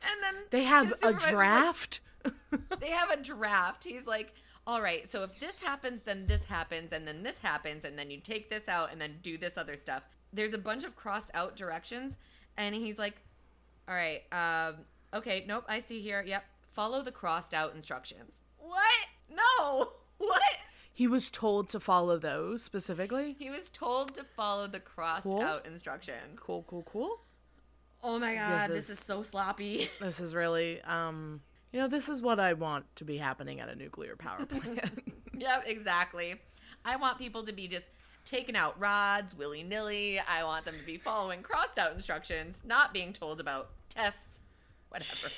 [0.03, 2.01] and then they have a supervisor's like- draft.
[2.81, 3.83] they have a draft.
[3.83, 4.33] He's like,
[4.67, 8.11] all right, so if this happens, then this happens, and then this happens, and then
[8.11, 10.05] you take this out, and then do this other stuff.
[10.33, 12.19] There's a bunch of crossed out directions,
[12.57, 13.17] and he's like,
[13.89, 14.77] all right, um,
[15.13, 16.23] okay, nope, I see here.
[16.25, 18.41] Yep, follow the crossed out instructions.
[18.59, 19.07] What?
[19.31, 19.93] No.
[20.19, 20.43] What?
[20.93, 23.35] he was told to follow those specifically.
[23.39, 25.41] He was told to follow the crossed Cool.
[25.41, 26.39] out instructions.
[26.39, 27.21] Cool, cool, cool.
[28.03, 29.89] Oh my god, this, is- is so sloppy.
[30.01, 31.41] This is really, um,
[31.73, 34.91] you know, this is what I want to be happening at a nuclear power plant.
[35.39, 36.35] Yep, exactly.
[36.85, 37.89] I want people to be just
[38.27, 40.21] taking out rods willy nilly.
[40.21, 44.39] I want them to be following crossed out instructions, not being told about tests,
[44.91, 45.29] whatever.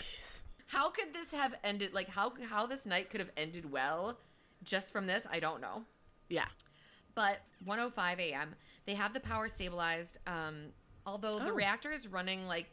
[0.73, 1.93] How could this have ended?
[1.93, 4.19] Like how how this night could have ended well,
[4.63, 5.27] just from this?
[5.31, 5.85] I don't know.
[6.29, 6.49] yeah.
[7.15, 8.55] But 1:05 a.m.
[8.87, 10.17] They have the power stabilized.
[10.27, 10.73] Um,
[11.05, 11.55] although the Oh.
[11.55, 12.69] reactor is running like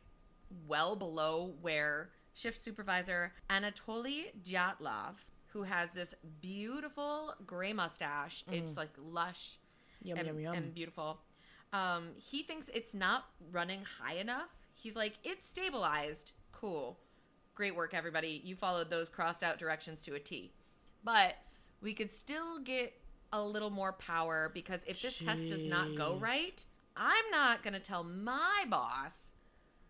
[0.66, 5.16] well below where shift supervisor Anatoly Dyatlov,
[5.48, 9.58] who has this beautiful gray mustache, it's like lush
[10.02, 10.54] Yum, and, yum, yum.
[10.56, 11.20] and beautiful.
[11.74, 14.50] Um, he thinks it's not running high enough.
[14.74, 16.32] He's like, it's stabilized.
[16.54, 16.98] Cool.
[17.60, 18.42] Great work, everybody.
[18.46, 20.54] You followed those crossed out directions to a T.
[21.04, 21.34] But
[21.82, 22.94] we could still get
[23.34, 26.64] a little more power because if this test does not go right,
[26.96, 29.32] I'm not going to tell my boss,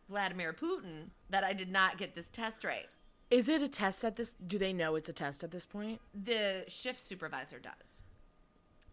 [0.10, 2.88] Vladimir Putin, that I did not get this test right.
[3.30, 4.34] Is it a test at this?
[4.34, 6.02] Do they know it's a test at this point?
[6.24, 8.02] the shift supervisor does.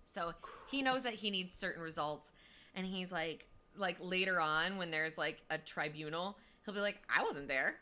[0.05, 0.35] So
[0.71, 2.31] he knows that he needs certain results,
[2.75, 6.37] and he's like, like later on when there's like a tribunal,
[6.67, 7.77] he'll be like, "I wasn't there.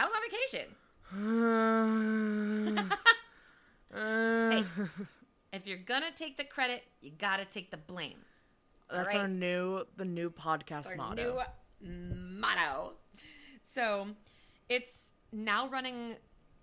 [0.00, 0.66] I was on vacation."
[3.92, 4.64] Hey,
[5.52, 8.18] if you're gonna take the credit, you gotta take the blame.
[8.90, 9.22] That's right.
[9.22, 11.42] our new the new podcast Our motto.
[11.80, 12.94] new motto.
[13.62, 14.08] So
[14.68, 16.16] it's now running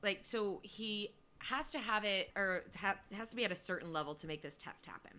[0.04, 3.94] like so he has to have it or ha- has to be at a certain
[3.94, 5.12] level to make this test happen.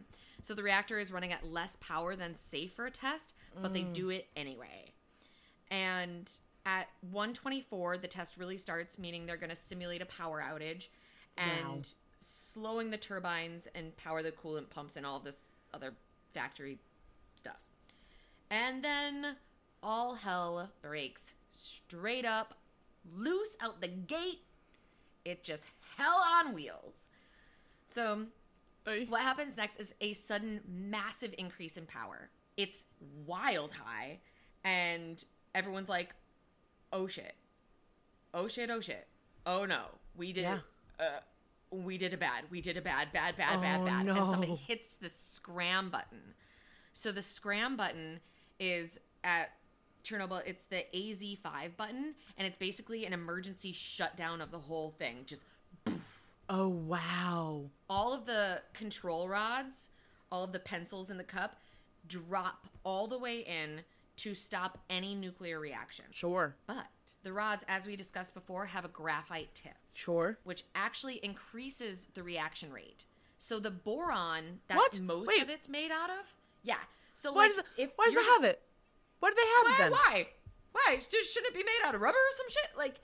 [0.42, 3.82] So the reactor is running at less power than safe for a test, but they
[3.82, 3.92] mm.
[3.92, 4.92] do it anyway.
[5.70, 6.30] And
[6.68, 10.88] at 124 the test really starts meaning they're going to simulate a power outage
[11.38, 11.80] and Wow.
[12.20, 15.38] slowing the turbines and power the coolant pumps and all this
[15.72, 15.94] other
[16.34, 16.78] factory
[17.36, 17.56] stuff.
[18.50, 19.36] And then
[19.82, 22.58] all hell breaks straight up,
[23.16, 24.42] loose out the gate.
[25.24, 25.64] It just
[25.96, 27.08] hell on wheels.
[27.86, 28.26] So,
[28.86, 29.06] Ay.
[29.08, 32.28] what happens next is a sudden massive increase in power.
[32.56, 32.84] It's
[33.26, 34.18] wild high,
[34.64, 36.14] and everyone's like,
[36.92, 37.34] oh shit.
[38.34, 39.06] Oh shit, oh shit.
[39.46, 39.82] Oh no.
[40.16, 40.58] We did Yeah.
[40.98, 41.20] uh,
[41.70, 42.44] we did a bad.
[42.50, 44.06] We did a bad, bad, bad, bad, Oh, bad.
[44.06, 46.34] And somebody hits the scram button.
[46.92, 48.20] So the scram button
[48.58, 49.50] is at
[50.04, 55.24] Chernobyl, it's the AZ5 button, and it's basically an emergency shutdown of the whole thing.
[55.26, 55.42] Just
[56.50, 57.64] Oh wow.
[57.90, 59.90] all of the control rods,
[60.32, 61.56] all of the pencils in the cup
[62.06, 63.82] drop all the way in
[64.18, 66.04] to stop any nuclear reaction.
[66.10, 66.56] Sure.
[66.66, 66.86] But
[67.22, 70.38] the rods, as we discussed before, have a graphite tip, Sure.
[70.44, 73.06] which actually increases the reaction rate.
[73.38, 75.00] So the boron that What?
[75.00, 75.42] most Wait.
[75.42, 76.78] of it's made out of, yeah.
[77.14, 78.62] So Why like, does it, if why does it have it?
[79.20, 79.76] Why do they have it why?
[79.78, 79.92] then?
[79.92, 80.28] Why?
[80.72, 80.96] Why?
[81.10, 82.76] Just shouldn't it be made out of rubber or some shit?
[82.76, 83.00] Like,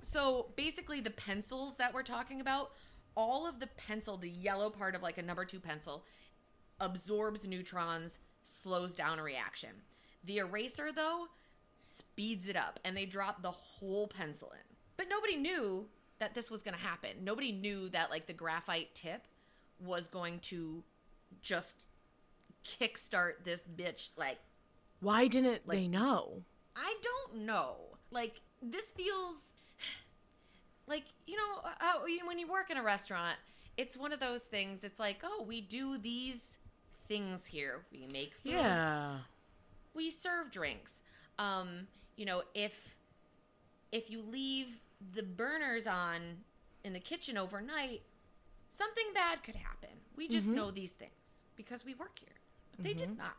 [0.00, 2.72] so basically, the pencils that we're talking about,
[3.14, 6.04] all of the pencil, the yellow part of like a number two pencil,
[6.80, 9.70] absorbs neutrons, slows down a reaction.
[10.24, 11.26] The eraser, though,
[11.76, 14.76] speeds it up, and they drop the whole pencil in.
[14.96, 15.86] But nobody knew
[16.18, 17.10] that this was going to happen.
[17.24, 19.26] Nobody knew that like the graphite tip
[19.80, 20.84] was going to
[21.40, 21.76] just
[22.64, 24.38] kickstart this bitch like
[25.00, 26.42] Why didn't Like- they know?
[26.76, 27.76] I don't know.
[28.12, 29.34] Like this feels
[30.86, 33.36] like you know uh, oh, how when you work in a restaurant,
[33.76, 34.84] it's one of those things.
[34.84, 36.58] It's like, oh, we do these
[37.08, 37.80] things here.
[37.90, 38.52] We make food.
[38.52, 39.18] Yeah.
[39.94, 41.00] We serve drinks.
[41.38, 42.96] Um, you know, if
[43.90, 44.68] if you leave
[45.14, 46.20] the burners on
[46.84, 48.02] in the kitchen overnight,
[48.70, 49.90] something bad could happen.
[50.16, 52.28] We just know these things because we work here.
[52.76, 53.36] But they did not.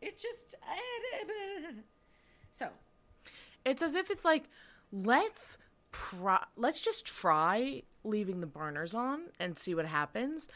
[0.00, 0.54] It just
[2.50, 2.68] so
[3.64, 4.44] It's as if it's like,
[4.90, 5.58] let's
[5.92, 10.48] pro- let's just try leaving the burners on and see what happens.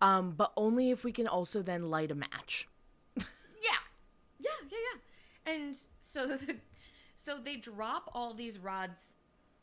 [0.00, 2.68] Um, but only if we can also then light a match.
[4.62, 4.78] Yeah, yeah,
[5.46, 5.52] yeah.
[5.54, 6.56] And so the,
[7.16, 9.14] so they drop all these rods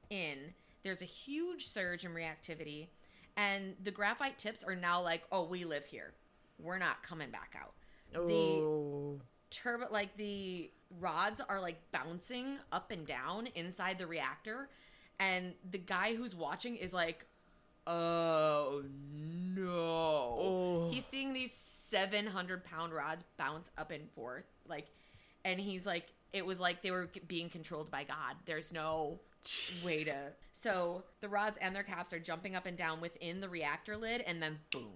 [0.10, 0.38] in.
[0.84, 2.88] There's a huge surge in reactivity,
[3.38, 6.13] and the graphite tips are now like, oh, we live here.
[6.60, 7.73] We're not coming back out.
[8.13, 9.21] The Oh.
[9.49, 14.69] turbo, like the rods are like bouncing up and down inside the reactor,
[15.19, 17.25] and the guy who's watching is like,
[17.88, 19.69] oh no.
[19.69, 20.89] Oh.
[20.91, 21.54] He's seeing these
[21.91, 24.45] 700 pound rods bounce up and forth.
[24.67, 24.88] Like,
[25.45, 28.38] and he's like, it was like they were being controlled by God.
[28.45, 29.19] There's no
[29.84, 30.15] way to.
[30.54, 34.21] So the rods and their caps are jumping up and down within the reactor lid,
[34.21, 34.93] and then boom,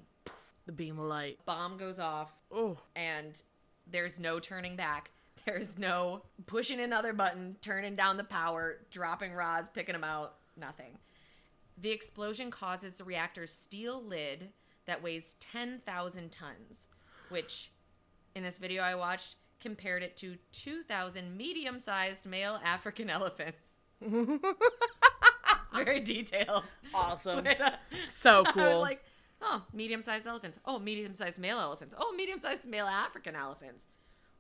[0.66, 1.38] the beam of light.
[1.46, 2.78] bomb goes off, Oh.
[2.96, 3.42] and
[3.88, 5.12] there's no turning back.
[5.46, 10.98] There's no pushing another button, turning down the power, dropping rods, picking them out, nothing.
[11.78, 14.50] The explosion causes the reactor's steel lid
[14.88, 16.88] that weighs 10,000 tons,
[17.30, 17.72] which
[18.36, 23.68] in this video I watched compared it to 2,000 medium sized male African elephants.
[25.74, 26.66] Very detailed.
[26.94, 27.46] Awesome.
[27.60, 27.72] Uh,
[28.06, 29.04] So I was like,
[29.42, 30.60] oh, medium sized elephants.
[30.66, 31.94] Oh, medium sized male elephants.
[31.98, 33.88] Oh, medium sized male African elephants.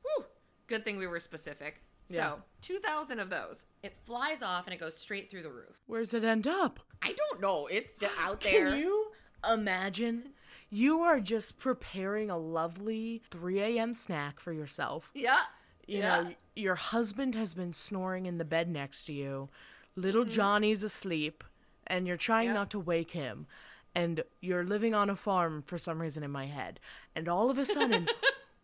[0.04, 0.26] Whew.
[0.68, 1.82] Good thing we were specific.
[2.08, 2.34] Yeah.
[2.36, 3.66] So, 2,000 of those.
[3.84, 5.82] It flies off and it goes straight through the roof.
[5.88, 6.80] Where's it end up?
[7.02, 7.68] I don't know.
[7.68, 8.72] It's out there.
[8.72, 9.08] Can you
[9.52, 10.30] imagine?
[10.76, 13.94] You are just preparing a lovely 3 a.m.
[13.94, 15.10] snack for yourself.
[15.14, 15.40] yeah.
[15.88, 16.22] You yeah.
[16.22, 19.50] know, your husband has been snoring in the bed next to you.
[19.96, 20.32] Little Mm-hmm.
[20.32, 21.44] Johnny's asleep,
[21.88, 22.56] and you're trying Yep.
[22.56, 23.46] not to wake him.
[23.94, 26.80] And you're living on a farm for some reason in my head.
[27.16, 28.10] And all of a sudden,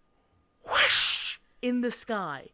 [0.70, 2.50] whoosh, in the sky,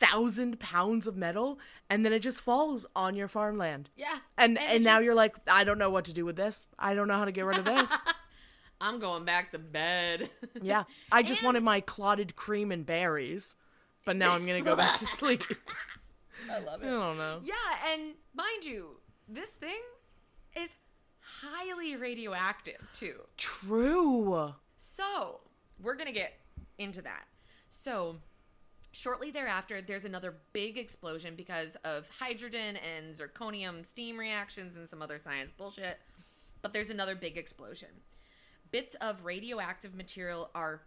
[0.00, 3.90] 10,000 pounds of metal, and then it just falls on your farmland.
[3.96, 4.18] yeah.
[4.38, 6.64] And, it and, now just- you're like, I don't know what to do with this.
[6.78, 7.92] I don't know how to get rid of this.
[8.80, 10.30] I'm going back to bed.
[10.62, 10.84] yeah.
[11.12, 13.56] I just And- wanted my clotted cream and berries,
[14.06, 15.42] but now I'm going to go back to sleep.
[16.50, 16.86] I love it.
[16.86, 17.40] I don't know.
[17.44, 17.54] Yeah,
[17.92, 18.96] and mind you,
[19.28, 19.80] this thing
[20.56, 20.74] is
[21.20, 23.20] highly radioactive too.
[23.36, 24.54] True.
[24.76, 25.40] So,
[25.82, 26.32] we're going to get
[26.78, 27.24] into that.
[27.68, 28.16] So,
[29.00, 35.00] shortly thereafter, there's another big explosion because of hydrogen and zirconium steam reactions and some
[35.00, 35.98] other science bullshit.
[36.60, 37.88] But there's another big explosion.
[38.70, 40.82] Bits of radioactive material are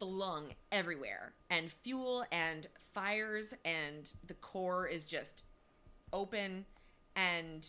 [0.00, 5.44] flung everywhere, and fuel and fires, and the core is just
[6.12, 6.66] open,
[7.14, 7.66] and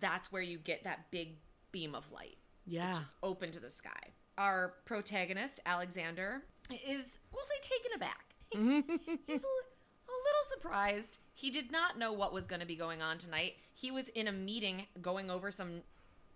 [0.00, 1.36] that's where you get that big
[1.70, 2.36] beam of light.
[2.66, 2.88] Yeah.
[2.88, 3.90] It's just open to the sky.
[4.36, 8.31] Our protagonist, Alexander, is, we'll say, taken aback.
[9.26, 11.18] He's a, a little surprised.
[11.34, 13.54] He did not know what was going to be going on tonight.
[13.74, 15.82] He was in a meeting going over some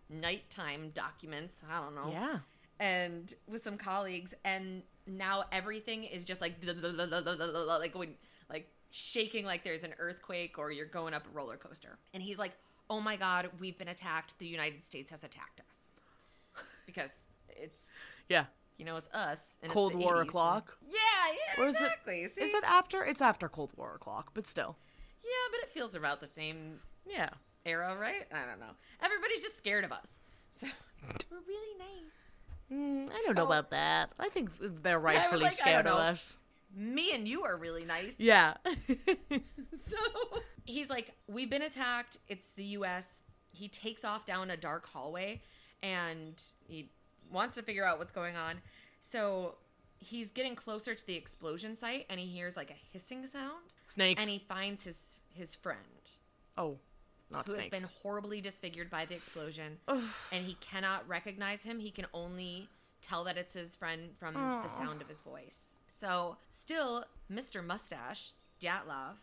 [0.09, 1.62] nighttime documents.
[1.70, 2.11] I don't know.
[2.11, 2.38] Yeah.
[2.79, 8.14] And with some colleagues, and now everything is just like like going
[8.50, 11.98] like shaking like there's an earthquake or you're going up a roller coaster.
[12.12, 12.52] And he's like,
[12.90, 14.38] "Oh my god, we've been attacked.
[14.38, 15.90] The United States has attacked us."
[16.87, 17.14] Because
[17.48, 17.90] it's
[18.29, 18.44] Yeah.
[18.78, 19.56] You know, it's us.
[19.62, 20.76] And Cold War 80s, and- o'clock?
[20.88, 20.98] Yeah,
[21.56, 22.22] yeah, Or is it- exactly.
[22.22, 23.04] Is it after?
[23.04, 24.76] It's after Cold War o'clock, but still.
[25.24, 27.30] yeah, but it feels about the same Yeah.
[27.64, 28.26] era, right?
[28.32, 28.74] I don't know.
[29.02, 30.18] Everybody's just scared of us.
[30.52, 30.66] So
[31.30, 32.14] we're really nice.
[32.72, 34.10] Mm, I don't know about that.
[34.18, 34.50] I think
[34.82, 36.38] they're rightfully like, scared of us.
[36.74, 38.14] me and you are really nice.
[38.18, 38.54] Yeah.
[39.88, 42.18] So he's like, We've been attacked.
[42.28, 43.20] It's the US.
[43.52, 45.42] He takes off down a dark hallway
[45.82, 46.90] and he
[47.30, 48.56] wants to figure out what's going on.
[49.00, 49.56] So
[49.98, 54.22] he's getting closer to the explosion site and he hears like a hissing sound Snakes.
[54.22, 55.80] and he finds his his friend
[56.58, 56.78] oh,
[57.32, 57.74] not who snakes.
[57.74, 61.78] has been horribly disfigured by the explosion and he cannot recognize him.
[61.78, 62.68] He can only
[63.02, 65.76] tell that it's his friend from the sound of his voice.
[65.88, 67.64] So, still, Mr.
[67.64, 69.16] Mustache, Dyatlov,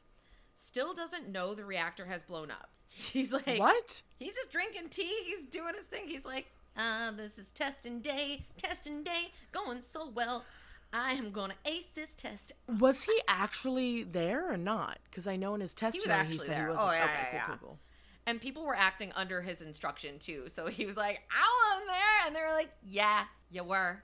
[0.56, 2.70] still doesn't know the reactor has blown up.
[2.88, 4.04] He's like, what?
[4.20, 5.24] He's just drinking tea.
[5.26, 6.08] He's doing his thing.
[6.08, 10.46] He's like, uh, this is testing day, testing day, going so well.
[10.92, 12.54] I am going to ace this test.
[12.80, 15.00] Was he actually there or not?
[15.10, 16.66] Because I know in his testimony he, actually said there.
[16.66, 16.90] he wasn't.
[16.90, 17.46] Oh, yeah, okay, yeah, cool, yeah.
[17.48, 17.80] cool, cool.
[18.26, 20.44] And people were acting under his instruction too.
[20.48, 22.28] So he was like, I wasn't there.
[22.28, 24.04] And they were like, yeah, you were.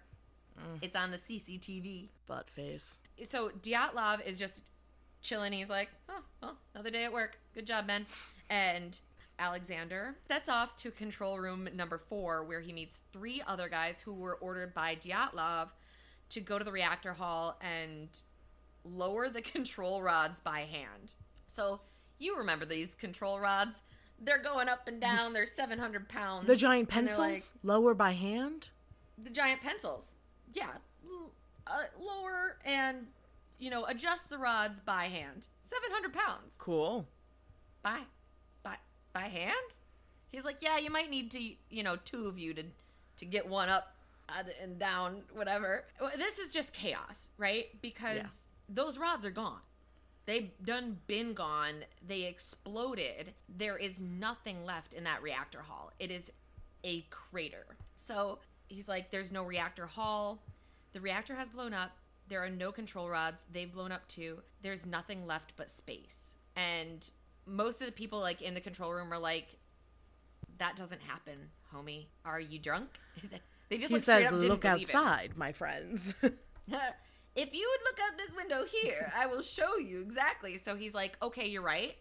[0.82, 2.10] It's on the CCTV.
[2.26, 3.00] Butt face.
[3.24, 4.62] So Dyatlov is just
[5.22, 5.54] chilling.
[5.54, 7.38] He's like, oh, well, another day at work.
[7.54, 8.06] Good job, Ben.
[8.50, 9.00] And
[9.40, 14.14] Alexander sets off to control room number four, where he meets three other guys who
[14.14, 15.70] were ordered by Dyatlov
[16.30, 18.10] to go to the reactor hall and
[18.84, 21.14] lower the control rods by hand.
[21.48, 21.80] So
[22.20, 23.78] you remember these control rods?
[24.22, 25.16] They're going up and down.
[25.16, 26.46] This- they're 700 pounds.
[26.46, 28.70] The giant pencils like- lower by hand.
[29.18, 30.16] the giant pencils.
[30.54, 30.70] Yeah,
[31.68, 33.08] uh, lower and
[33.60, 35.48] you know adjust the rods by hand.
[35.62, 37.08] Seven hundred pounds Cool.
[37.84, 38.00] by
[39.20, 39.54] by hand.
[40.32, 42.64] He's like, yeah, you might need to you know two of you to
[43.18, 43.96] to get one up
[44.30, 45.86] uh, and down, whatever.
[46.18, 47.66] This is just chaos, right?
[47.82, 48.28] Because Yeah.
[48.70, 49.60] those rods are gone.
[50.26, 51.84] They've done been gone.
[52.08, 53.34] They exploded.
[53.50, 55.92] There is nothing left in that reactor hall.
[56.00, 56.32] It is
[56.84, 57.66] a crater.
[57.96, 60.44] So he's like, there's no reactor hall.
[60.94, 61.92] The reactor has blown up.
[62.28, 63.44] There are no control rods.
[63.52, 64.44] They've blown up too.
[64.62, 66.36] There's nothing left but space.
[66.56, 67.10] And
[67.50, 69.58] most of the people like in the control room are like,
[70.58, 72.06] that doesn't happen, homie.
[72.26, 72.90] Are you drunk?
[73.70, 74.68] they just He like, says, "Look it.
[74.68, 76.14] outside, my friends."
[77.36, 80.58] if you would look out this window here, I will show you exactly.
[80.58, 81.96] So he's like, okay, you're right.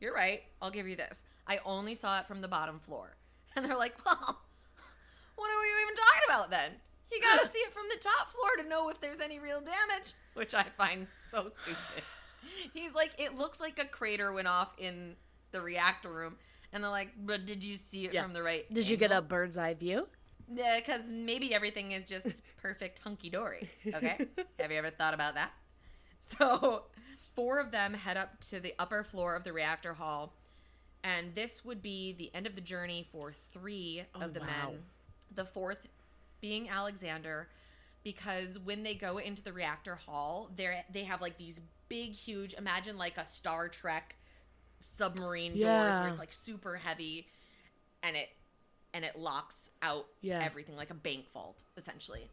[0.00, 0.42] You're right.
[0.62, 1.24] I'll give you this.
[1.46, 3.16] I only saw it from the bottom floor.
[3.56, 4.40] And they're like, well,
[5.36, 6.72] what are we even talking about then?
[7.10, 9.60] You got to see it from the top floor to know if there's any real
[9.60, 12.04] damage, which I find so stupid.
[12.74, 15.16] He's like, it looks like a crater went off in
[15.52, 16.36] the reactor room.
[16.72, 18.22] And they're like, but did you see it Yeah.
[18.22, 18.72] from the right?
[18.72, 20.06] Did you get a bird's eye view?
[20.52, 22.26] Yeah, because maybe everything is just
[22.62, 23.68] perfect hunky dory.
[23.86, 24.18] Okay.
[24.60, 25.52] Have you ever thought about that?
[26.20, 26.84] So,
[27.34, 30.32] four of them head up to the upper floor of the reactor hall,
[31.04, 34.46] and this would be the end of the journey for three Oh, of the wow.
[34.46, 34.78] men.
[35.34, 35.86] The fourth
[36.40, 37.48] being Alexander,
[38.04, 42.54] because when they go into the reactor hall, they they have like these big, huge.
[42.54, 44.16] Imagine like a Star Trek
[44.80, 46.10] submarine doors where Yeah.
[46.10, 47.28] it's like super heavy,
[48.02, 48.30] and it
[48.94, 50.42] and it locks out Yeah.
[50.42, 52.30] everything like a bank vault essentially.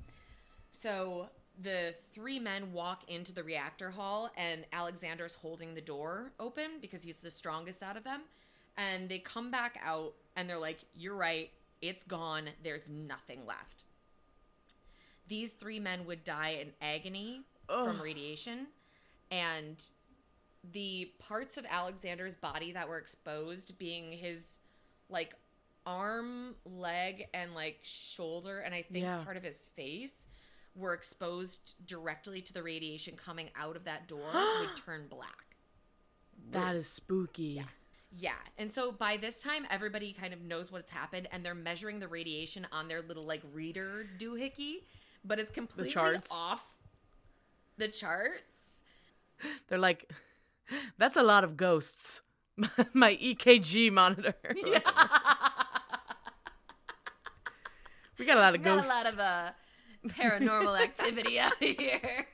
[0.71, 1.29] So
[1.61, 7.03] the three men walk into the reactor hall, and Alexander's holding the door open because
[7.03, 8.23] he's the strongest out of them.
[8.77, 11.51] And they come back out, and they're like, You're right.
[11.81, 12.49] It's gone.
[12.63, 13.83] There's nothing left.
[15.27, 18.67] These three men would die in agony from radiation.
[19.31, 19.83] And
[20.71, 24.59] the parts of Alexander's body that were exposed being his
[25.09, 25.35] like
[25.85, 29.23] arm, leg, and like shoulder, and I think Yeah.
[29.23, 30.27] part of his face
[30.75, 35.55] were exposed directly to the radiation coming out of that door would turn black.
[36.51, 37.43] That is spooky.
[37.43, 37.63] Yeah.
[38.17, 38.33] yeah.
[38.57, 42.07] And so by this time, everybody kind of knows what's happened and they're measuring the
[42.07, 44.83] radiation on their little like reader doohickey,
[45.23, 45.91] but it's completely
[46.31, 46.63] off
[47.77, 48.39] the charts.
[49.67, 50.11] They're like,
[50.97, 52.21] that's a lot of ghosts.
[52.93, 54.33] my EKG monitor.
[54.55, 54.79] Yeah.
[58.17, 58.91] We got a lot of Got ghosts.
[58.91, 59.51] a lot of uh,
[60.07, 62.27] paranormal activity out here.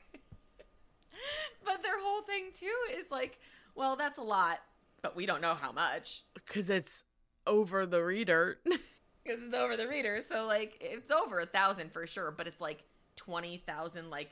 [1.64, 3.38] but their whole thing too is like,
[3.74, 4.58] well, that's a lot,
[5.02, 7.04] but we don't know how much Because it's
[7.48, 8.58] over the reader.
[8.64, 10.20] because it's over the reader.
[10.20, 12.84] So like, it's over a thousand for sure, but it's like
[13.16, 14.30] twenty thousand like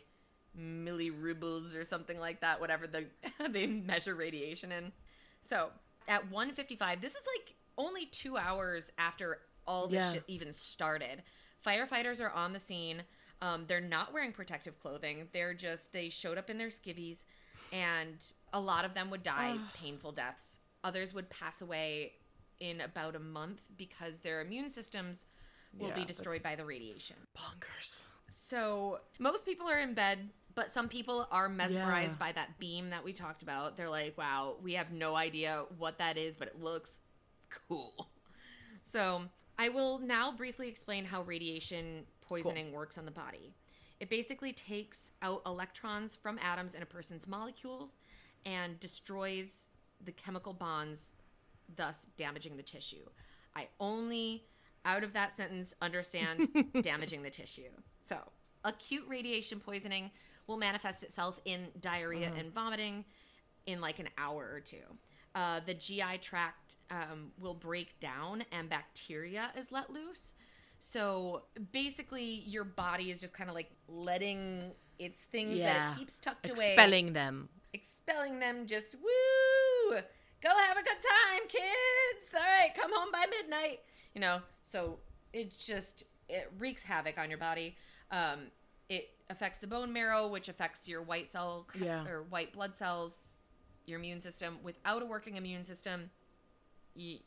[0.59, 2.61] millirubles or something like that.
[2.61, 3.07] Whatever the
[3.51, 4.93] they measure radiation in.
[5.41, 5.71] So
[6.09, 10.13] at one fifty five, this is like only two hours after all this Yeah.
[10.15, 11.23] shit even started.
[11.65, 13.03] Firefighters are on the scene.
[13.43, 15.29] Um, they're not wearing protective clothing.
[15.33, 17.23] They're just they showed up in their skivvies,
[17.73, 18.23] and
[18.53, 20.59] a lot of them would die painful deaths.
[20.85, 22.13] Others would pass away
[22.59, 25.27] in about a month because their immune systems
[25.79, 27.17] will be destroyed by the radiation.
[27.37, 28.07] Bonkers.
[28.31, 30.19] So most people are in bed
[30.55, 32.27] But some people are mesmerized Yeah.
[32.27, 33.77] by that beam that we talked about.
[33.77, 36.99] They're like, wow, we have no idea what that is, but it looks
[37.69, 38.11] cool.
[38.83, 39.23] So,
[39.57, 43.55] I will now briefly explain how radiation poisoning works on the body.
[44.01, 47.95] It basically takes out electrons from atoms in a person's molecules
[48.45, 49.69] and destroys
[50.05, 51.13] the chemical bonds,
[51.77, 53.05] thus damaging the tissue.
[53.55, 54.45] I only,
[54.85, 56.49] out of that sentence, understand
[56.83, 57.71] damaging the tissue.
[58.03, 58.17] So,
[58.65, 60.11] acute radiation poisoning
[60.51, 63.05] will manifest itself in diarrhea and vomiting
[63.67, 64.83] in like an hour or two.
[65.35, 70.35] Uh, the GI tract um, will break down and bacteria is let loose.
[70.81, 71.43] So
[71.73, 76.49] basically, your body is just kind of like letting its things that it keeps tucked
[76.51, 77.49] away Expelling them.
[77.73, 79.97] expelling them just woo
[80.43, 83.79] go have a good time kids all right come home by midnight
[84.15, 84.99] you know so
[85.33, 87.77] it just it wreaks havoc on your body
[88.11, 88.51] um
[88.91, 92.05] it affects the bone marrow which affects your white cell Yeah.
[92.07, 93.33] or white blood cells
[93.87, 96.11] your immune system without a working immune system
[96.95, 97.19] you,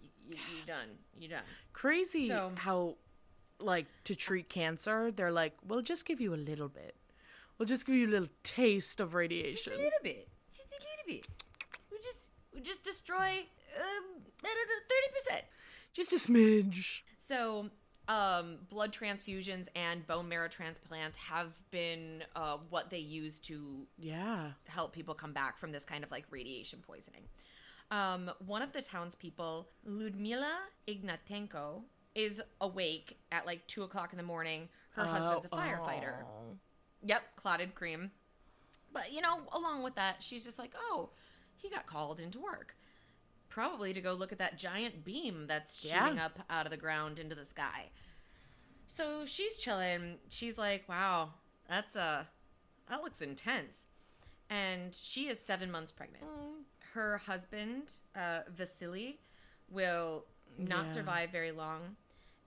[0.00, 0.08] you,
[0.56, 0.88] you're done
[1.18, 1.42] you're done
[1.74, 2.96] Crazy So- how,
[3.60, 6.94] like, to treat cancer, they're like, we'll just give you a little bit.
[7.58, 9.52] We'll just give you a little taste of radiation.
[9.64, 11.26] just a little bit just a little bit
[11.90, 13.46] we just we just destroy
[13.78, 15.40] um, 30%
[15.92, 17.02] Just a smidge.
[17.16, 17.70] So,
[18.08, 24.52] um, blood transfusions and bone marrow transplants have been uh, what they use to Yeah.
[24.66, 27.22] help people come back from this kind of like radiation poisoning.
[27.90, 31.82] Um, one of the townspeople, Ludmila Ignatenko,
[32.14, 34.68] is awake at like two o'clock in the morning.
[34.90, 36.22] Her husband's a Oh, firefighter.
[36.24, 36.56] oh.
[37.04, 38.10] Yep, clotted cream.
[38.92, 41.10] But, you know, along with that, she's just like, oh,
[41.56, 42.76] he got called into work.
[43.52, 46.24] Probably to go look at that giant beam that's shooting Yeah.
[46.26, 47.90] up out of the ground into the sky.
[48.86, 50.18] So she's chilling.
[50.28, 51.34] She's like, wow,
[51.68, 52.26] that's a
[52.88, 53.84] that looks intense.
[54.48, 56.24] And she is seven months pregnant.
[56.94, 59.20] Her husband, uh, Vasily,
[59.70, 60.24] will
[60.56, 60.92] not Yeah.
[60.92, 61.96] survive very long,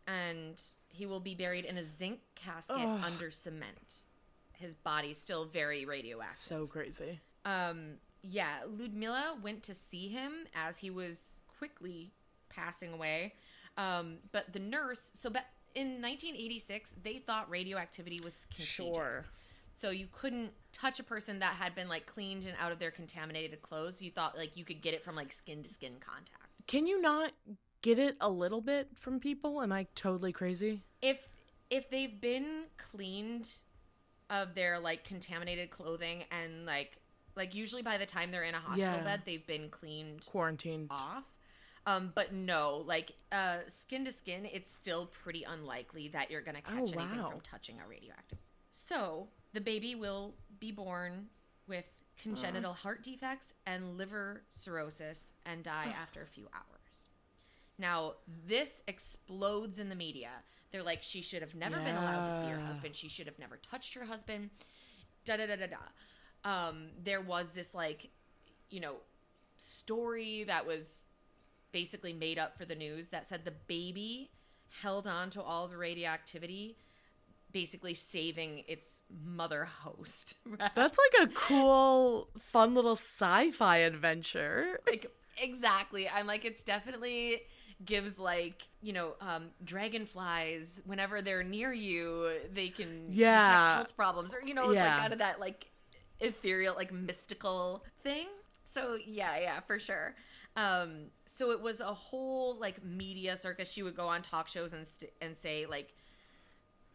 [0.08, 3.00] and he will be buried in a zinc casket Ugh.
[3.04, 4.02] under cement.
[4.54, 6.36] His body's still very radioactive.
[6.38, 7.20] So crazy.
[7.44, 8.00] Um,
[8.30, 12.12] yeah, Ludmila went to see him as he was quickly
[12.50, 13.34] passing away.
[13.78, 18.68] Um, but the nurse, so ba- in 1986, they thought radioactivity was contagious.
[18.68, 19.26] Sure.
[19.78, 22.92] So you couldn't touch a person that had been like cleaned and out of their
[22.92, 24.02] contaminated clothes.
[24.02, 26.50] You thought like you could get it from like skin to skin contact.
[26.68, 27.32] Can you not
[27.82, 29.62] get it a little bit from people?
[29.62, 30.82] Am I totally crazy?
[31.02, 31.18] If
[31.70, 33.50] if they've been cleaned
[34.30, 36.98] of their like contaminated clothing and like
[37.36, 39.04] like usually by the time they're in a hospital Yeah.
[39.04, 40.88] bed they've been cleaned Quarantined.
[40.90, 41.24] off.
[41.88, 46.62] Um, but no, like uh, skin to skin, it's still pretty unlikely that you're gonna
[46.62, 47.30] catch Oh, anything wow.
[47.30, 48.40] from touching a radioactive.
[48.72, 51.28] So the baby will be born
[51.68, 51.86] with
[52.22, 57.10] congenital heart defects and liver cirrhosis and die after a few hours.
[57.78, 58.14] Now
[58.48, 60.30] this explodes in the media.
[60.72, 62.66] They're like, she should have never been allowed to see her Yeah.
[62.68, 62.96] husband.
[62.96, 64.50] She should have never touched her husband.
[65.24, 65.78] Da da da da da.
[66.46, 68.10] Um, there was this like,
[68.70, 68.96] you know,
[69.58, 71.06] story that was
[71.72, 74.32] basically made up for the news that said the baby
[74.82, 76.78] held on to all the radioactivity,
[77.52, 80.36] basically saving its mother host.
[80.76, 84.80] That's like a cool, fun little sci-fi adventure.
[84.88, 85.08] like
[85.42, 86.08] exactly.
[86.08, 87.42] I'm like, it's definitely
[87.84, 93.42] gives like you know um dragonflies whenever they're near you they can Yeah.
[93.44, 94.96] detect health problems or you know it's Yeah.
[94.96, 95.68] like out of that like
[96.20, 98.28] ethereal like mystical thing.
[98.64, 100.16] So yeah yeah for sure.
[100.56, 103.72] Um so it was a whole like media circus.
[103.72, 105.94] She would go on talk shows and st- and say like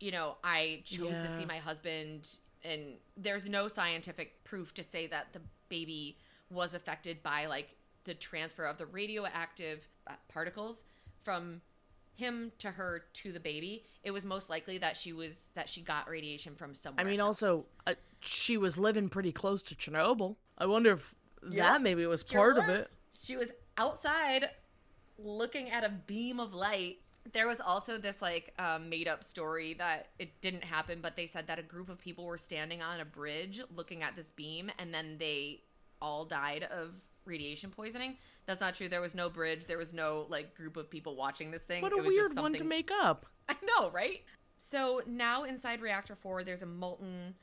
[0.01, 5.07] you know i chose to see my husband and there's no scientific proof to say
[5.07, 6.16] that the baby
[6.51, 10.85] was affected by like the transfer of the radioactive uh, particles
[11.23, 11.61] from
[12.16, 13.85] him to her to the baby.
[14.03, 17.21] It was most likely that she was that she got radiation from somewhere I mean,
[17.21, 17.43] else.
[17.43, 20.37] also, uh, she was living pretty close to Chernobyl.
[20.59, 21.14] I wonder if
[21.49, 21.64] Yeah.
[21.64, 22.91] that maybe was part of it.
[23.23, 24.51] She was outside
[25.18, 26.99] looking at a beam of light.
[27.33, 31.27] There was also this like um, made up story that it didn't happen, but they
[31.27, 34.71] said that a group of people were standing on a bridge looking at this beam
[34.79, 35.61] and then they
[36.01, 36.93] all died of
[37.27, 38.16] radiation poisoning.
[38.47, 38.89] That's not true.
[38.89, 39.66] There was no bridge.
[39.66, 41.83] There was no like group of people watching this thing.
[41.83, 43.27] What It a was just weird one to make up.
[43.49, 44.23] I know, right?
[44.57, 47.35] So now inside reactor 4, there's a molten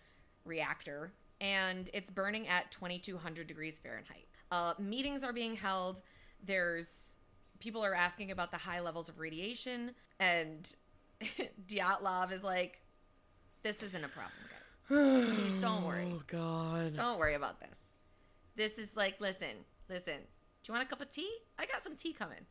[0.48, 4.28] reactor and it's burning at 2200 degrees Fahrenheit.
[4.52, 6.02] Uh, meetings are being held.
[6.44, 7.16] There's
[7.60, 10.74] people are asking about the high levels of radiation, and
[11.68, 12.82] Dyatlov is like,
[13.64, 15.36] "This isn't a problem, guys.
[15.36, 16.08] Please don't worry.
[16.12, 16.96] Oh God.
[16.96, 17.80] Don't worry about this.
[18.56, 20.16] This is like, listen, listen.
[20.18, 21.32] Do you want a cup of tea?
[21.60, 22.46] I got some tea coming.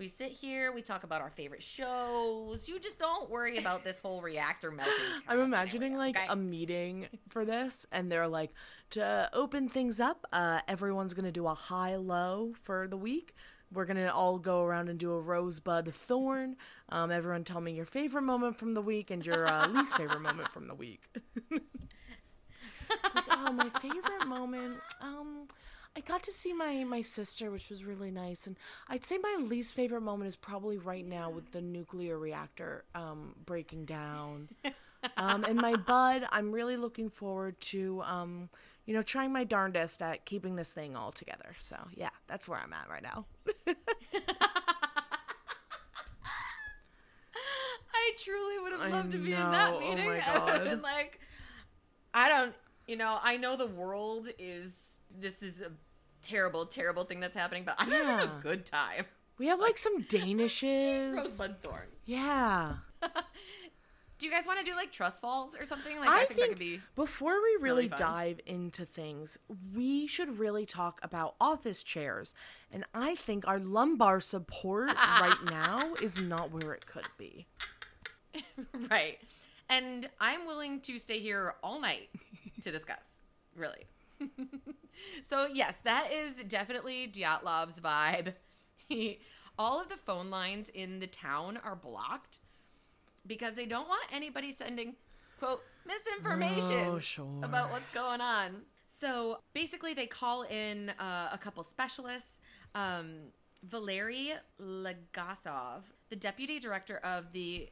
[0.00, 2.66] We sit here, we talk about our favorite shows.
[2.66, 4.94] You just don't worry about this whole reactor melting.
[5.28, 6.26] I'm imagining scenario, like okay?
[6.30, 8.54] a meeting for this, and they're like,
[8.92, 13.34] to open things up, uh, everyone's gonna do a high low for the week.
[13.74, 16.56] We're gonna all go around and do a rosebud thorn.
[16.88, 20.22] Um, everyone, tell me your favorite moment from the week and your uh, least favorite
[20.22, 21.02] moment from the week.
[21.50, 24.78] it's like, oh, my favorite moment.
[25.02, 25.46] Um,
[25.96, 28.56] I got to see my my sister, which was really nice, and
[28.88, 33.34] I'd say my least favorite moment is probably right now with the nuclear reactor um,
[33.44, 34.48] breaking down.
[35.16, 38.50] um, and my bud, I'm really looking forward to, um,
[38.86, 41.54] you know, trying my darndest at keeping this thing all together.
[41.58, 43.26] So yeah, that's where I'm at right now.
[47.92, 49.74] I truly would have loved to be in that.
[49.74, 50.06] Oh meeting.
[50.06, 51.20] my I would have been like,
[52.14, 52.54] I don't,
[52.86, 55.70] you know, I know the world is, this is a
[56.22, 59.06] terrible, terrible thing that's happening, but I'm having a good time.
[59.38, 61.36] We have like some danishes.
[61.62, 61.88] Thorn.
[62.04, 62.74] Yeah.
[64.18, 65.98] Do you guys want to do like trust falls or something?
[65.98, 66.80] Like, I, I, think, think, that could be.
[66.94, 69.38] before we really, really dive into things,
[69.74, 72.34] we should really talk about office chairs.
[72.70, 77.46] And I think our lumbar support right now is not where it could be.
[78.90, 79.18] Right.
[79.70, 82.10] And I'm willing to stay here all night
[82.60, 83.12] to discuss,
[83.56, 83.86] really.
[85.22, 88.34] So, yes, that is definitely Dyatlov's vibe.
[88.88, 89.20] He,
[89.56, 92.38] all of the phone lines in the town are blocked
[93.24, 94.96] because they don't want anybody sending,
[95.38, 97.38] quote, misinformation Oh, sure.
[97.44, 98.62] about what's going on.
[98.88, 102.40] So basically, they call in uh, a couple specialists.
[102.74, 103.28] Um,
[103.62, 107.68] Valery Legasov, the deputy director of the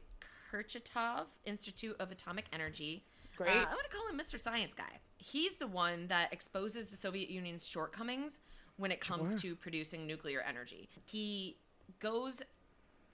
[0.51, 3.03] Kurchatov Institute of Atomic Energy.
[3.39, 3.51] Great.
[3.51, 4.37] Uh, I'm going to call him Mr.
[4.37, 4.99] Science Guy.
[5.17, 8.39] He's the one that exposes the Soviet Union's shortcomings
[8.75, 9.39] when it comes Sure.
[9.39, 10.89] to producing nuclear energy.
[11.05, 11.55] He
[11.99, 12.41] goes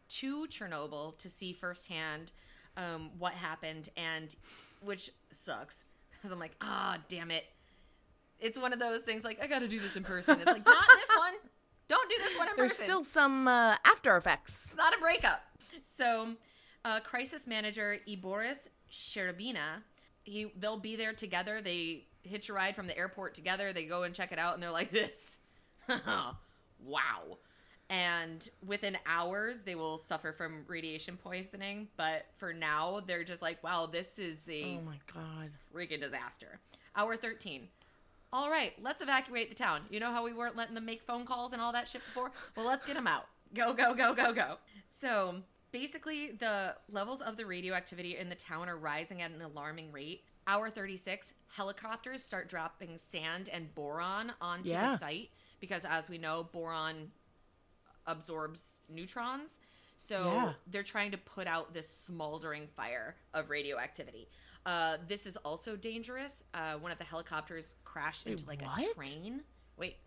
[0.07, 2.31] to Chernobyl to see firsthand
[2.75, 4.35] um, what happened, and
[4.81, 7.45] which sucks because I'm like, ah, damn it.
[8.39, 10.37] It's one of those things like I got to do this in person.
[10.39, 11.33] It's like not this one.
[11.87, 12.87] Don't do this one in There's person.
[12.87, 14.71] There's still some uh, after effects.
[14.71, 15.43] It's not a breakup.
[15.83, 16.29] So,
[16.83, 19.83] uh, crisis manager Iboris Shcherbina,
[20.25, 21.61] he they'll be there together.
[21.61, 23.71] They hitch a ride from the airport together.
[23.71, 25.39] They go and check it out, and they're like, "This,
[26.83, 27.37] wow."
[27.87, 31.87] And within hours, they will suffer from radiation poisoning.
[31.97, 35.51] But for now, they're just like, "Wow, this is a Oh my god.
[35.73, 36.59] freaking disaster."
[36.95, 37.67] Hour thirteen.
[38.33, 39.81] All right, let's evacuate the town.
[39.89, 42.31] You know how we weren't letting them make phone calls and all that shit before?
[42.57, 43.27] Well, let's get them out.
[43.53, 44.55] Go, go, go, go, go.
[44.89, 45.35] So
[45.79, 50.23] basically, the levels of the radioactivity in the town are rising at an alarming rate.
[50.47, 54.91] Hour 36, helicopters start dropping sand and boron onto Yeah.
[54.93, 57.11] the site because, as we know, boron
[58.07, 59.59] absorbs neutrons.
[59.97, 60.53] So Yeah.
[60.67, 64.29] they're trying to put out this smoldering fire of radioactivity.
[64.65, 66.41] Uh, this is also dangerous.
[66.53, 69.43] Uh, one of the helicopters crashed into like a train.
[69.75, 69.97] Wait,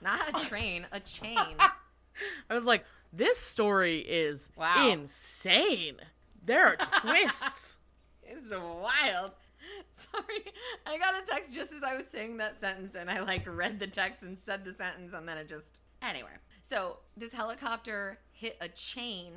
[0.00, 1.36] not a train, a chain.
[2.48, 2.86] I was like,
[3.16, 4.88] this story is Wow.
[4.90, 5.96] insane.
[6.44, 7.76] There are twists.
[8.22, 9.32] It's wild.
[9.92, 10.44] Sorry,
[10.86, 13.80] I got a text just as I was saying that sentence, and I like read
[13.80, 15.80] the text and said the sentence, and then it just.
[16.02, 16.28] Anyway,
[16.62, 19.32] so this helicopter hit a chain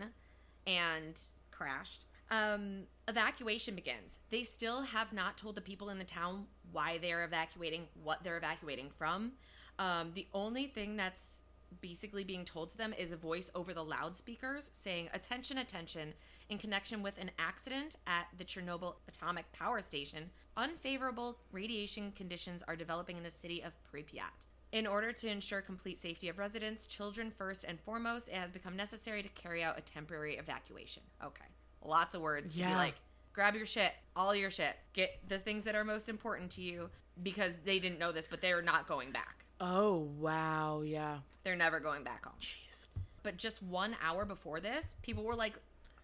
[0.67, 1.19] and
[1.51, 2.05] crashed.
[2.29, 4.17] Um, evacuation begins.
[4.29, 8.37] They still have not told the people in the town why they're evacuating, what they're
[8.37, 9.31] evacuating from.
[9.79, 11.41] Um, the only thing that's
[11.81, 16.13] basically being told to them is a voice over the loudspeakers saying, Attention, attention,
[16.49, 22.75] in connection with an accident at the Chernobyl atomic power station, unfavorable radiation conditions are
[22.75, 24.47] developing in the city of Pripyat.
[24.71, 28.75] In order to ensure complete safety of residents, children first and foremost, it has become
[28.75, 31.01] necessary to carry out a temporary evacuation.
[31.23, 31.45] Okay.
[31.83, 32.95] Lots of words to be like,
[33.33, 36.89] grab your shit, all your shit, get the things that are most important to you
[37.23, 39.45] because they didn't know this, but they're not going back.
[39.59, 41.17] Oh wow, yeah.
[41.43, 42.35] They're never going back home.
[42.39, 42.87] Jeez.
[43.23, 45.53] But just one hour before this, people were like,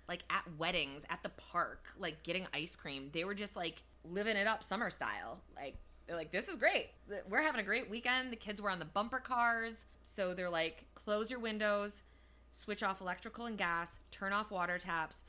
[0.08, 3.10] like at weddings, at the park, like getting ice cream.
[3.14, 5.40] They were just like living it up summer style.
[5.56, 5.76] Like
[6.08, 6.90] they're like, this is great.
[7.30, 8.32] We're having a great weekend.
[8.32, 12.04] The kids were on the bumper cars, so they're like, close your windows,
[12.52, 15.24] switch off electrical and gas, turn off water taps,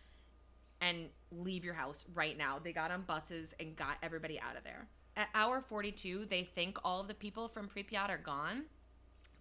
[0.81, 2.59] and leave your house right now.
[2.63, 4.89] They got on buses and got everybody out of there.
[5.17, 8.65] At hour 42, they think all of the people from Pripyat are gone,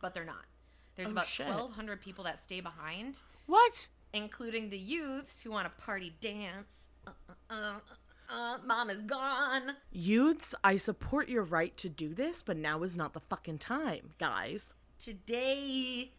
[0.02, 0.46] but they're not.
[0.96, 1.48] There's Oh, about shit.
[1.48, 3.90] 1,200 people that stay behind, What?
[4.14, 6.88] including the youths who want to party dance.
[7.06, 7.12] Uh,
[7.50, 7.80] uh, uh.
[8.28, 9.74] Uh, mom is gone.
[9.92, 14.14] Youths, I support your right to do this, but now is not the fucking time,
[14.18, 14.74] guys.
[14.98, 16.12] Today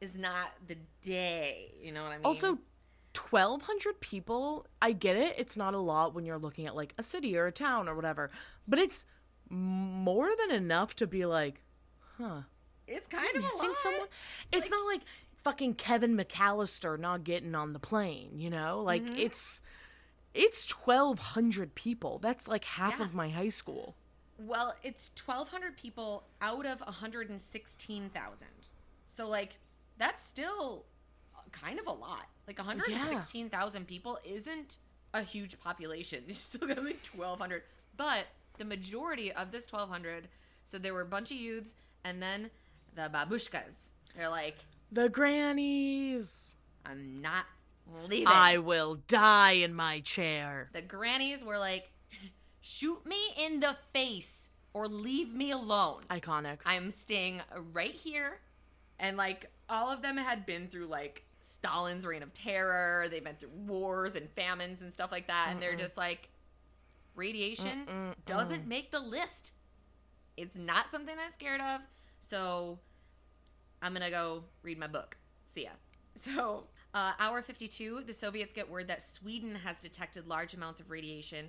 [0.00, 1.70] is not the day.
[1.80, 2.24] You know what I mean?
[2.26, 2.58] Also,
[3.16, 5.34] 1,200 people, I get it.
[5.38, 7.94] It's not a lot when you're looking at like a city or a town or
[7.94, 8.30] whatever,
[8.66, 9.04] but it's
[9.50, 11.60] more than enough to be like,
[12.18, 12.42] huh,
[12.86, 13.76] it's kind of a missing lot.
[13.78, 14.08] someone?
[14.52, 15.02] It's not like
[15.42, 18.80] fucking Kevin McAllister not getting on the plane, you know?
[18.82, 19.16] Like, Mm-hmm.
[19.16, 19.62] it's.
[20.34, 22.18] It's 1,200 people.
[22.18, 23.04] That's like half Yeah.
[23.04, 23.94] of my high school.
[24.38, 28.48] Well, it's 1,200 people out of 116,000.
[29.04, 29.58] So, like,
[29.98, 30.86] that's still
[31.52, 32.26] kind of a lot.
[32.46, 34.78] Like, 116,000 people isn't
[35.14, 36.24] a huge population.
[36.26, 37.62] You still got like 1,200.
[37.96, 38.24] But
[38.58, 40.28] the majority of this 1,200,
[40.64, 41.74] so there were a bunch of youths
[42.04, 42.50] and then
[42.94, 43.90] the babushkas.
[44.16, 44.56] They're like,
[44.90, 46.56] The grannies.
[46.84, 47.44] I'm not
[48.08, 48.26] leaving.
[48.26, 50.68] I will die in my chair.
[50.72, 51.90] the grannies were like,
[52.60, 56.02] shoot me in the face or leave me alone.
[56.10, 56.58] Iconic.
[56.64, 57.42] I'm staying
[57.72, 58.40] right here.
[58.98, 63.08] And like all of them had been through like Stalin's reign of terror.
[63.10, 65.48] They've been through wars and famines and stuff like that.
[65.50, 66.28] And they're just like,
[67.16, 69.52] radiation doesn't make the list.
[70.36, 71.80] It's not something I'm scared of.
[72.20, 72.78] So
[73.82, 75.16] I'm going to go read my book.
[75.44, 75.70] See ya.
[76.14, 80.90] So, uh, hour 52, the Soviets get word that Sweden has detected large amounts of
[80.90, 81.46] radiation.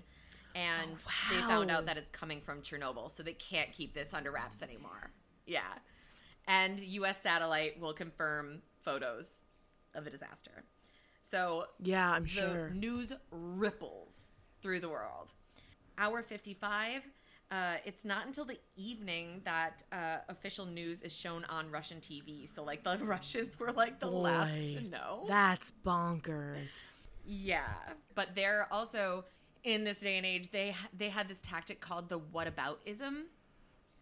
[0.55, 0.91] And
[1.29, 4.61] they found out that it's coming from Chernobyl, so they can't keep this under wraps
[4.61, 5.11] anymore.
[5.45, 5.59] Yeah.
[6.47, 9.43] And US satellite will confirm photos
[9.95, 10.63] of a disaster.
[11.21, 12.69] So yeah, I'm the sure.
[12.69, 14.17] news ripples
[14.61, 15.33] through the world.
[15.97, 17.03] Hour 55,
[17.51, 22.49] uh, it's not until the evening that uh, official news is shown on Russian TV.
[22.49, 25.25] So, like, the Russians were like the last to know.
[25.27, 26.89] That's bonkers.
[27.25, 27.67] Yeah,
[28.15, 29.25] but they're also
[29.63, 30.49] in this day and age.
[30.51, 33.25] They they had this tactic called the whataboutism.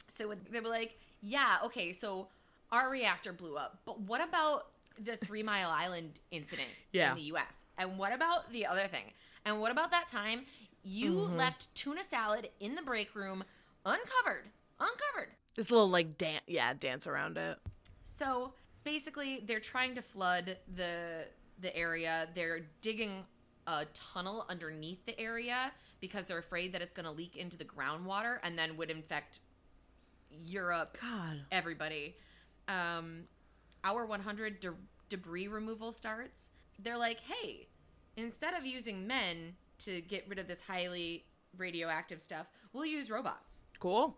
[0.08, 2.30] So they were like, "Yeah, okay, so
[2.72, 4.68] our reactor blew up, but what about
[5.04, 7.12] the Three Mile Island incident Yeah.
[7.12, 7.60] in the U.S.
[7.78, 9.14] And what about the other thing?
[9.46, 10.46] And what about that time
[10.84, 13.44] you left tuna salad in the break room
[13.86, 14.46] uncovered,
[14.80, 17.58] uncovered?" This little like dance, yeah, dance around it.
[18.04, 21.26] So basically, they're trying to flood the
[21.60, 22.28] the area.
[22.36, 23.24] They're digging
[23.68, 27.66] a tunnel underneath the area because they're afraid that it's going to leak into the
[27.66, 29.40] groundwater and then would infect
[30.48, 32.16] Europe, God, everybody.
[32.68, 33.24] Um,
[33.84, 34.74] hour 100 de-
[35.12, 36.50] debris removal starts.
[36.80, 37.68] They're like, hey,
[38.18, 41.26] instead of using men to get rid of this highly
[41.58, 43.66] radioactive stuff, we'll use robots.
[43.80, 44.18] cool.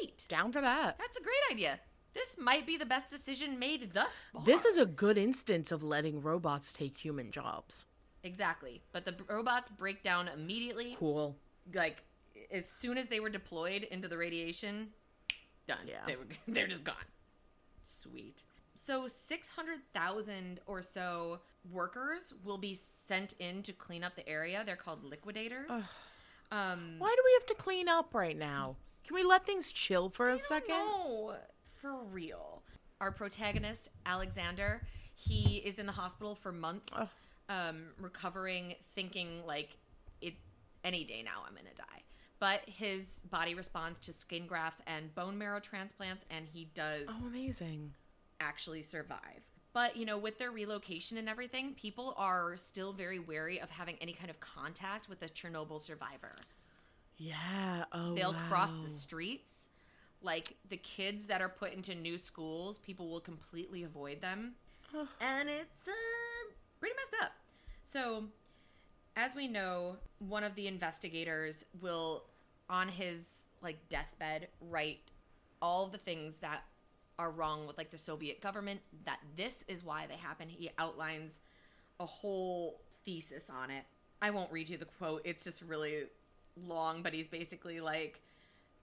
[0.00, 0.26] Great.
[0.28, 0.98] Down for that.
[0.98, 1.78] That's a great idea.
[2.12, 4.42] This might be the best decision made thus far.
[4.44, 7.84] This is a good instance of letting robots take human jobs.
[8.24, 10.96] exactly, but the robots break down immediately.
[10.98, 11.36] Cool.
[11.72, 12.02] Like
[12.50, 14.88] as soon as they were deployed into the radiation,
[15.68, 15.86] done.
[15.86, 15.98] Yeah.
[16.06, 16.96] they were they're just gone.
[17.82, 18.42] Sweet.
[18.76, 21.40] So six hundred thousand or so
[21.72, 24.62] workers will be sent in to clean up the area.
[24.64, 25.70] They're called liquidators.
[26.52, 28.76] Um, Why do we have to clean up right now?
[29.04, 30.76] Can we let things chill for a second?
[30.76, 31.34] No,
[31.80, 32.62] for real.
[33.00, 34.82] Our protagonist, Alexander,
[35.14, 36.92] he is in the hospital for months,
[37.48, 39.76] um, recovering, thinking like
[40.20, 40.34] it
[40.84, 42.02] any day now I'm gonna die.
[42.38, 47.26] But his body responds to skin grafts and bone marrow transplants, and he does Oh,
[47.26, 47.94] amazing.
[48.40, 49.42] Actually survive.
[49.72, 53.96] But you know, with their relocation and everything, people are still very wary of having
[54.00, 56.36] any kind of contact with a Chernobyl survivor
[57.18, 57.84] Yeah.
[57.92, 59.68] Oh, they'll cross the streets
[60.22, 64.54] like the kids that are put into new schools people will completely avoid them
[64.98, 65.06] Ugh.
[65.20, 67.32] and it's uh, pretty messed up
[67.84, 68.24] so
[69.16, 72.24] as we know one of the investigators will
[72.68, 75.00] on his like deathbed write
[75.62, 76.62] all the things that
[77.18, 81.40] are wrong with like the soviet government that this is why they happen he outlines
[82.00, 83.84] a whole thesis on it
[84.22, 86.04] i won't read you the quote it's just really
[86.66, 88.18] long, but he's basically like,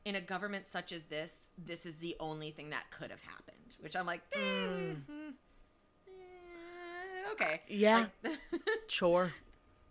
[0.06, 3.76] in a government such as this, this is the only thing that could have happened.
[3.80, 4.98] Which I'm like, Mm.
[6.08, 7.62] eh, okay.
[7.68, 8.06] Yeah.
[8.24, 8.38] Like,
[8.88, 9.34] Sure.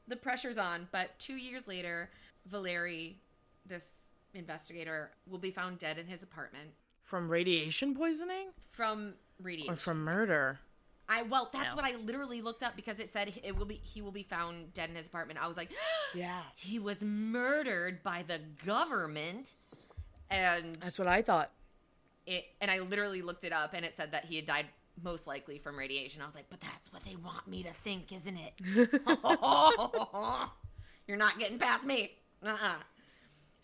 [0.07, 2.09] the pressure's on, but two years later,
[2.47, 3.19] Valeri,
[3.67, 6.71] this investigator, will be found dead in his apartment
[7.03, 9.75] From radiation poisoning from radiation.
[9.75, 10.61] or from murder?
[11.09, 11.83] I well, that's No.
[11.83, 14.73] what I literally looked up because it said it will be he will be found
[14.73, 15.41] dead in his apartment.
[15.43, 15.71] I was like,
[16.15, 16.41] Yeah.
[16.57, 19.55] he was murdered by the government,
[20.31, 21.51] and That's what I thought.
[22.27, 24.67] it and I literally looked it up and it said that he had died
[25.03, 26.23] most likely from radiation.
[26.23, 28.53] I was like, but that's what they want me to think, isn't it?
[31.09, 32.13] You're not getting past me.
[32.45, 32.75] Uh-uh.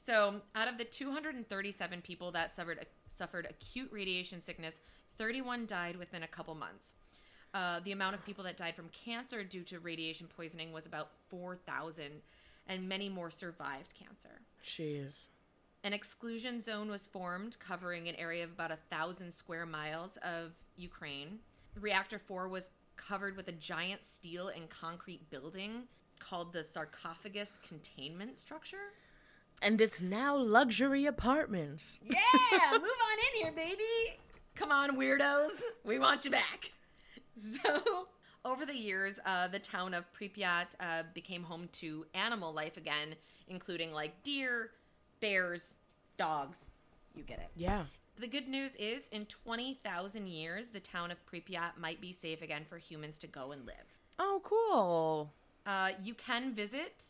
[0.09, 4.81] So, out of the 237 people that suffered suffered acute radiation sickness,
[5.19, 6.95] 31 died within a couple months.
[7.53, 11.11] Uh, the amount of people that died from cancer due to radiation poisoning was about
[11.29, 12.23] 4,000,
[12.69, 14.41] and many more survived cancer.
[14.65, 15.29] Jeez.
[15.85, 20.53] An exclusion zone was formed covering an area of about a thousand square miles of
[20.79, 21.39] Ukraine.
[21.79, 25.83] Reactor 4 was covered with a giant steel and concrete building
[26.19, 28.95] called the sarcophagus containment structure.
[29.61, 32.01] And it's now luxury apartments.
[32.05, 32.19] Yeah,
[32.73, 34.19] move on in here, baby.
[34.55, 35.61] Come on, weirdos.
[35.85, 36.73] We want you back.
[37.63, 38.09] So,
[38.45, 43.15] over the years, uh, the town of Pripyat uh, became home to animal life again,
[43.49, 44.71] including like deer,
[45.21, 45.77] bears,
[46.17, 46.73] dogs.
[47.15, 47.49] You get it.
[47.57, 47.85] Yeah.
[48.19, 52.65] The good news is, in 20,000 years, the town of Pripyat might be safe again
[52.69, 53.77] for humans to go and live.
[54.19, 55.33] Oh, cool.
[55.65, 57.05] Uh, you can visit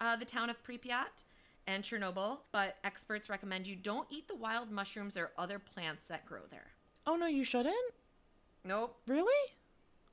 [0.00, 1.22] uh, the town of Pripyat
[1.68, 6.24] and Chernobyl, but experts recommend you don't eat the wild mushrooms or other plants that
[6.24, 6.72] grow there.
[7.06, 7.76] Oh no, you shouldn't.
[8.64, 8.96] Nope.
[9.06, 9.52] Really?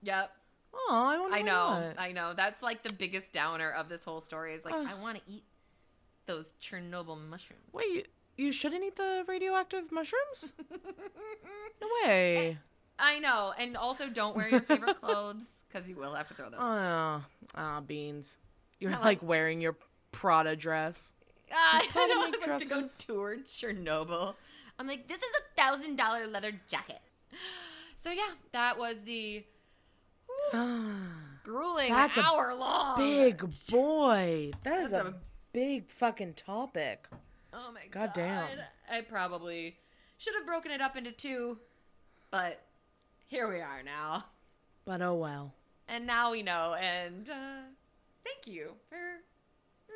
[0.04, 0.32] Yep.
[0.74, 1.86] Oh, I wonder I know.
[1.88, 2.00] what.
[2.00, 2.34] I know.
[2.36, 4.86] That's like the biggest downer of this whole story is like, Ugh.
[4.88, 5.44] I want to eat
[6.26, 7.62] those Chernobyl mushrooms.
[7.72, 8.04] Wait, you,
[8.38, 10.54] you shouldn't eat the radioactive mushrooms?
[11.82, 12.58] no way.
[13.00, 13.54] I know.
[13.58, 16.60] And also, don't wear your favorite clothes because you will have to throw those.
[16.60, 17.24] Oh,
[17.56, 18.38] ah, beans.
[18.80, 19.78] You're like- like wearing your
[20.12, 21.14] Prada dress.
[21.54, 24.36] Ah, I don't have to go tour Chernobyl.
[24.78, 27.00] I'm like, this is a thousand dollar leather jacket.
[27.96, 29.44] So yeah, that was the
[31.44, 32.98] grueling That's hour long.
[32.98, 34.52] Big boy.
[34.64, 35.16] That is That's a a-
[35.54, 37.08] big fucking topic.
[37.54, 38.14] Oh my God god.
[38.14, 38.48] damn.
[38.92, 39.78] I probably
[40.18, 41.58] should have broken it up into two,
[42.32, 42.62] but
[43.28, 44.26] here we are now.
[44.86, 45.54] But oh well.
[45.88, 46.76] And now we know.
[46.80, 47.62] And uh,
[48.24, 48.98] thank you for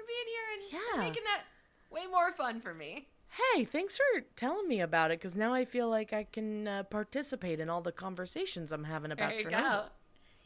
[0.09, 1.07] being here and Yeah.
[1.09, 1.43] making that
[1.91, 3.07] way more fun for me.
[3.53, 6.83] Hey, thanks for telling me about it because now I feel like I can uh,
[6.83, 9.61] participate in all the conversations I'm having about There you Chernobyl.
[9.61, 9.83] go.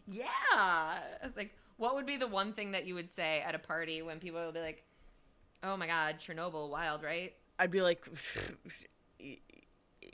[0.07, 0.25] Yeah.
[0.51, 3.59] I was like, what would be the one thing that you would say at a
[3.59, 4.83] party when people would be like,
[5.63, 7.33] oh my God, Chernobyl, wild, right?
[7.57, 8.05] I'd be like,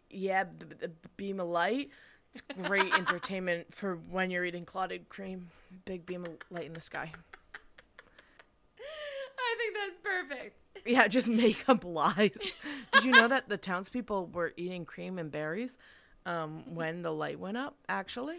[0.10, 0.88] yeah, b- b-
[1.18, 1.90] beam of light.
[2.34, 5.50] It's great entertainment for when you're eating clotted cream.
[5.86, 7.12] Big beam of light in the sky.
[9.50, 10.56] I think that's perfect.
[10.86, 12.58] Yeah, just make up lies.
[12.94, 15.78] Did you know that the townspeople were eating cream and berries
[16.26, 18.38] um, when the light went up, actually?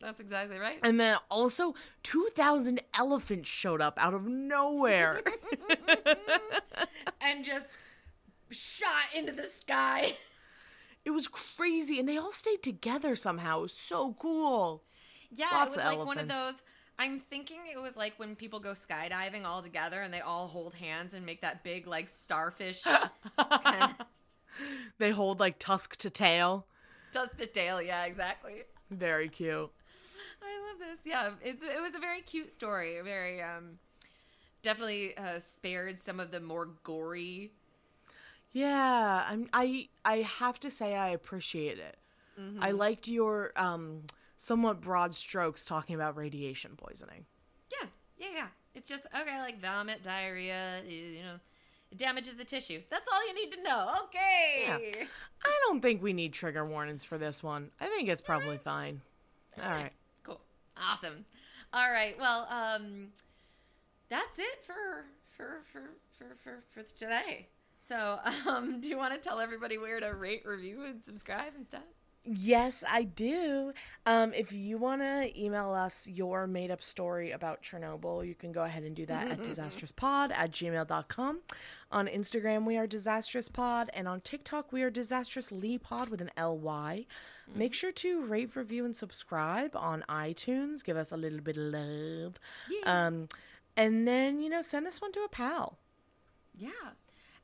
[0.00, 0.78] That's exactly right.
[0.82, 5.22] And then also, 2,000 elephants showed up out of nowhere.
[7.20, 7.68] and just
[8.50, 10.16] shot into the sky.
[11.04, 11.98] it was crazy.
[11.98, 13.58] And they all stayed together somehow.
[13.58, 14.82] It was so cool.
[15.30, 16.62] Yeah, Lots it was like one of those.
[16.98, 20.74] I'm thinking it was like when people go skydiving all together and they all hold
[20.74, 22.82] hands and make that big like starfish
[23.38, 23.94] kind of
[24.98, 26.66] They hold like tusk to tail.
[27.12, 27.82] Tusk to tail.
[27.82, 28.62] Yeah, exactly.
[28.90, 29.70] Very cute.
[30.42, 31.06] I love this.
[31.06, 33.00] Yeah, it's it was a very cute story.
[33.02, 33.78] Very um,
[34.62, 37.52] definitely uh, spared some of the more gory.
[38.52, 41.96] Yeah, I'm, I I have to say I appreciate it.
[42.38, 42.62] Mm-hmm.
[42.62, 44.02] I liked your um
[44.42, 47.24] somewhat broad strokes talking about radiation poisoning.
[47.70, 47.88] Yeah,
[48.18, 48.46] yeah, yeah.
[48.74, 50.82] It's just okay, like vomit, diarrhea.
[50.86, 51.38] You know,
[51.92, 52.82] it damages the tissue.
[52.90, 53.94] That's all you need to know.
[54.04, 54.64] Okay.
[54.66, 55.04] Yeah.
[55.44, 57.70] I don't think we need trigger warnings for this one.
[57.80, 59.00] I think it's probably fine.
[59.62, 59.92] All right.
[60.24, 60.40] Cool.
[60.76, 61.24] Awesome.
[61.72, 62.18] All right.
[62.18, 63.08] Well, um,
[64.08, 65.04] that's it for
[65.36, 67.46] for for for for, for today.
[67.78, 68.18] So,
[68.48, 71.82] um, do you want to tell everybody where to rate, review, and subscribe and stuff?
[72.24, 73.72] Yes, I do.
[74.06, 78.52] Um, if you want to email us your made up story about Chernobyl, you can
[78.52, 81.40] go ahead and do that at disastrouspod at gmail.com.
[81.90, 87.06] On Instagram, we are disastrouspod, and on TikTok, we are disastrouslypod with an L-Y.
[87.56, 90.84] Make sure to rate, review, and subscribe on iTunes.
[90.84, 92.38] Give us a little bit of love.
[92.84, 93.28] Um,
[93.76, 95.78] and then, you know, send this one to a pal.
[96.56, 96.70] Yeah.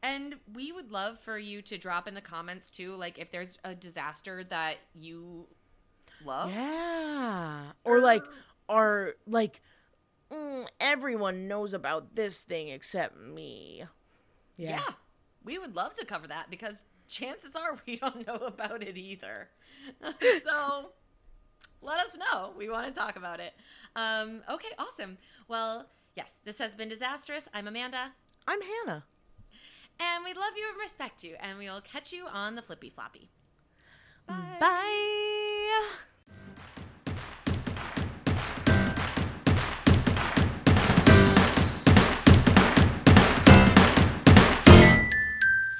[0.02, 3.58] And we would love for you to drop in the comments too, like if there's
[3.64, 5.48] a disaster that you
[6.24, 6.52] love.
[6.52, 7.72] Yeah.
[7.84, 8.24] Or like,
[8.68, 9.60] or like,
[10.30, 13.84] mm, everyone knows about this thing except me.
[14.56, 14.70] Yeah.
[14.70, 14.94] Yeah.
[15.44, 19.48] We would love to cover that because chances are we don't know about it either.
[20.44, 20.90] so
[21.82, 22.52] let us know.
[22.56, 23.54] We want to talk about it.
[23.96, 25.18] Um, okay, awesome.
[25.48, 25.86] Well,
[26.16, 27.48] yes, this has been disastrous.
[27.52, 28.12] I'm Amanda,
[28.46, 29.04] I'm Hannah.
[30.00, 31.36] And we love you and respect you.
[31.40, 33.30] And we will catch you on the flippy floppy.
[34.28, 34.60] Mm.
[34.60, 34.60] Bye.
[34.60, 35.88] Bye.